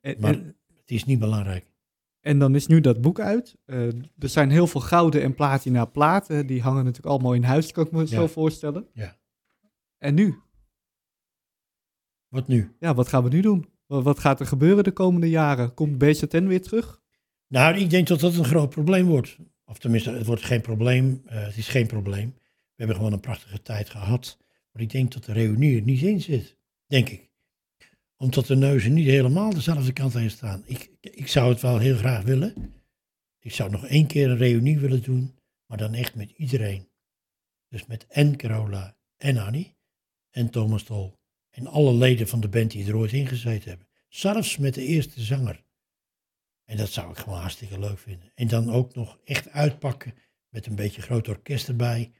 [0.00, 1.72] en, Maar- en, het is niet belangrijk.
[2.20, 3.56] en dan is nu dat boek uit.
[3.64, 3.86] Eh,
[4.18, 6.46] er zijn heel veel gouden en platina platen.
[6.46, 8.06] Die hangen natuurlijk allemaal in huis, kan ik me Ja.
[8.06, 8.88] zo voorstellen.
[8.92, 9.18] Ja.
[9.98, 10.38] En nu?
[12.28, 12.76] Wat nu?
[12.80, 13.68] Ja, wat gaan we nu doen?
[13.90, 15.74] Wa- Wat gaat er gebeuren de komende jaren?
[15.74, 17.00] Komt BZN weer terug?
[17.46, 19.36] Nou, ik denk dat dat een groot probleem wordt.
[19.64, 21.22] Of tenminste, het wordt geen probleem.
[21.26, 22.34] eh, het is geen probleem.
[22.38, 24.38] We hebben gewoon een prachtige tijd gehad.
[24.72, 26.56] Maar ik denk dat de reunie er niet in zit.
[26.86, 27.28] Denk ik.
[28.16, 30.62] Omdat de neuzen niet helemaal dezelfde kant heen staan.
[30.66, 32.74] Ik, ik zou het wel heel graag willen.
[33.40, 35.34] Ik zou nog één keer een reunie willen doen.
[35.66, 36.88] Maar dan echt met iedereen.
[37.68, 39.76] Dus met en Carola en Annie.
[40.30, 41.18] En Thomas Tol.
[41.50, 43.86] En alle leden van de band die er ooit in gezeten hebben.
[44.08, 45.64] Zelfs met de eerste zanger.
[46.64, 48.32] En dat zou ik gewoon hartstikke leuk vinden.
[48.34, 50.14] En dan ook nog echt uitpakken
[50.48, 52.12] met een beetje groot orkest erbij.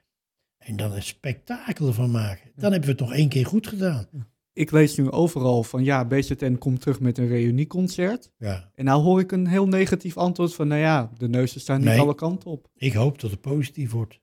[0.59, 2.51] En dan een spektakel ervan maken.
[2.55, 4.09] Dan hebben we het nog één keer goed gedaan.
[4.53, 8.33] Ik lees nu overal van ja, BZN komt terug met een reunieconcert.
[8.39, 11.79] Ja, En nou hoor ik een heel negatief antwoord van nou ja, de neuzen staan
[11.81, 11.99] niet Nee.
[12.01, 12.71] alle kanten op.
[12.75, 14.21] ik hoop dat het positief wordt.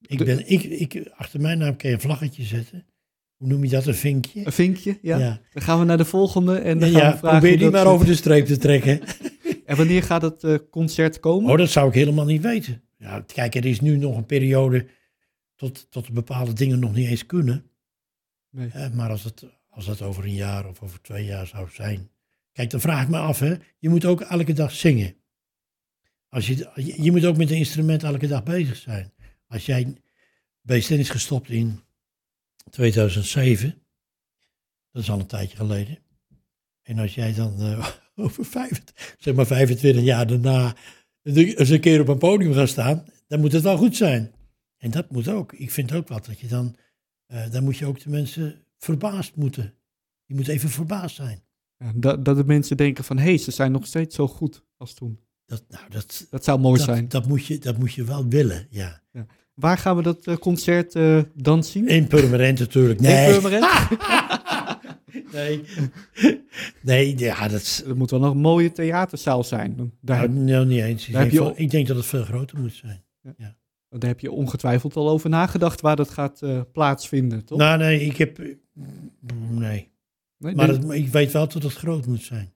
[0.00, 2.86] Ik De- ben, ik, ik, achter mijn naam kan je een vlaggetje zetten.
[3.40, 3.86] Hoe noem je dat?
[3.86, 4.46] Een vinkje?
[4.46, 5.18] Een vinkje, ja.
[5.18, 5.40] ja.
[5.52, 7.86] Dan gaan we naar de volgende en dan Ja, gaan we vragen probeer die maar
[7.86, 9.00] over de streep te trekken.
[9.64, 11.50] En wanneer gaat het eh, concert komen?
[11.50, 12.82] Oh, dat zou ik helemaal niet weten.
[12.98, 14.86] Ja, kijk, er is nu nog een periode
[15.56, 17.70] tot, tot bepaalde dingen nog niet eens kunnen.
[18.50, 18.68] Nee.
[18.68, 22.10] Eh, maar als het, als dat over een jaar of over twee jaar zou zijn.
[22.52, 23.54] Kijk, dan vraag ik me af, hè.
[23.78, 25.14] Je moet ook elke dag zingen.
[26.28, 29.12] Als je, je, moet ook met een instrument elke dag bezig zijn.
[29.48, 29.94] Als jij,
[30.62, 31.80] BSN is gestopt in
[32.70, 33.82] 2007.
[34.90, 35.98] Dat is al een tijdje geleden.
[36.82, 37.88] En als jij dan eh,
[38.24, 38.82] over vijf,
[39.18, 40.76] zeg maar 25 jaar daarna
[41.22, 44.32] eens een keer op een podium gaat staan, dan moet het wel goed zijn.
[44.76, 45.52] En dat moet ook.
[45.52, 46.76] Ik vind ook wat dat je dan,
[47.26, 49.74] eh, dan moet je ook de mensen verbaasd moeten.
[50.24, 51.42] Je moet even verbaasd zijn.
[51.76, 54.64] Ja, dat, dat de mensen denken van hé, hey, ze zijn nog steeds zo goed
[54.76, 55.20] als toen.
[55.46, 57.08] Dat, nou, dat, Dat zou mooi dat, zijn.
[57.08, 59.02] dat, moet je, dat moet je wel willen, ja.
[59.60, 61.88] Waar gaan we dat eh, concert eh, dan zien?
[61.88, 63.00] In Purmerend natuurlijk.
[63.00, 63.30] In Nee.
[63.32, 63.66] Purmerend?
[65.32, 65.60] nee.
[66.82, 69.92] Nee, ja, dat moet wel nog een mooie theaterzaal zijn.
[70.00, 71.06] Daar, Nou, nou, niet eens.
[71.06, 73.04] Daar heb denk, je ik denk dat het veel groter moet zijn.
[73.88, 77.58] daar heb je ongetwijfeld al over nagedacht waar dat gaat eh, plaatsvinden, toch?
[77.58, 78.38] Nou, nee, ik heb...
[79.50, 79.88] Nee.
[80.38, 80.76] Nee, Maar nee.
[80.76, 82.52] het- ik weet wel dat het groot moet zijn.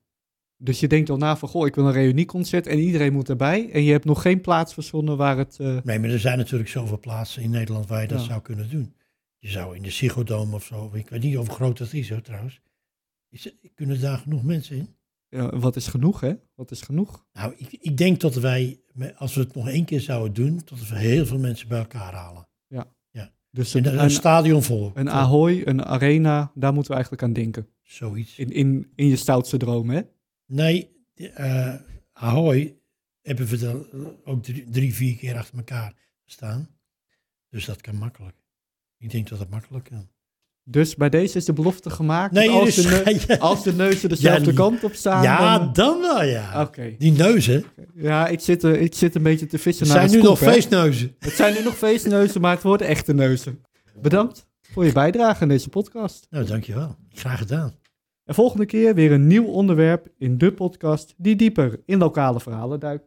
[0.56, 3.70] Dus je denkt al na van, goh, ik wil een reunieconcert en iedereen moet erbij.
[3.70, 5.56] En je hebt nog geen plaats verzonnen waar het...
[5.60, 8.24] eh, Nee, maar er zijn natuurlijk zoveel plaatsen in Nederland waar je dat Ja.
[8.26, 8.94] zou kunnen doen.
[9.38, 12.20] Je zou in de Psychodome of zo, ik weet niet of groot dat is hoor,
[12.20, 12.60] trouwens.
[13.30, 14.88] Is, kunnen daar genoeg mensen in?
[15.28, 16.32] ja, wat is genoeg, hè?
[16.54, 17.26] Wat is genoeg?
[17.32, 18.80] Nou, ik, ik denk dat wij,
[19.16, 22.12] als we het nog één keer zouden doen, dat we heel veel mensen bij elkaar
[22.12, 22.48] halen.
[23.50, 24.90] Dus En een, een, een, stadion vol.
[24.94, 27.68] een Ahoy, een Arena, daar moeten we eigenlijk aan denken.
[27.82, 28.38] Zoiets.
[28.38, 30.00] In, in, in je stoutste droom, hè?
[30.46, 31.74] Nee, eh
[32.12, 32.76] Ahoy
[33.22, 33.76] hebben we er
[34.24, 36.68] ook drie, drie, vier keer achter elkaar staan.
[37.50, 38.36] Dus dat kan makkelijk.
[38.98, 40.08] Ik denk dat het makkelijk kan.
[40.66, 42.32] Dus bij deze is de belofte gemaakt.
[42.32, 43.36] Nee, dat als, dus- de ja.
[43.36, 45.22] als de neuzen dezelfde Ja, kant op staan.
[45.22, 46.62] Ja, dan- dan wel ja.
[46.62, 46.94] Oké.
[46.98, 47.64] Die neuzen.
[47.94, 50.30] Ja, ik zit, er- ik zit een beetje te vissen Het naar zijn een nu
[50.30, 50.52] nog hè.
[50.52, 51.16] feestneuzen.
[51.18, 53.62] Het zijn nu nog feestneuzen, maar het worden echte neuzen.
[54.02, 56.26] Bedankt voor je bijdrage aan deze podcast.
[56.30, 56.96] Nou, dankjewel.
[57.08, 57.74] Graag gedaan.
[58.24, 62.80] En volgende keer weer een nieuw onderwerp in de podcast die dieper in lokale verhalen
[62.80, 63.02] duikt.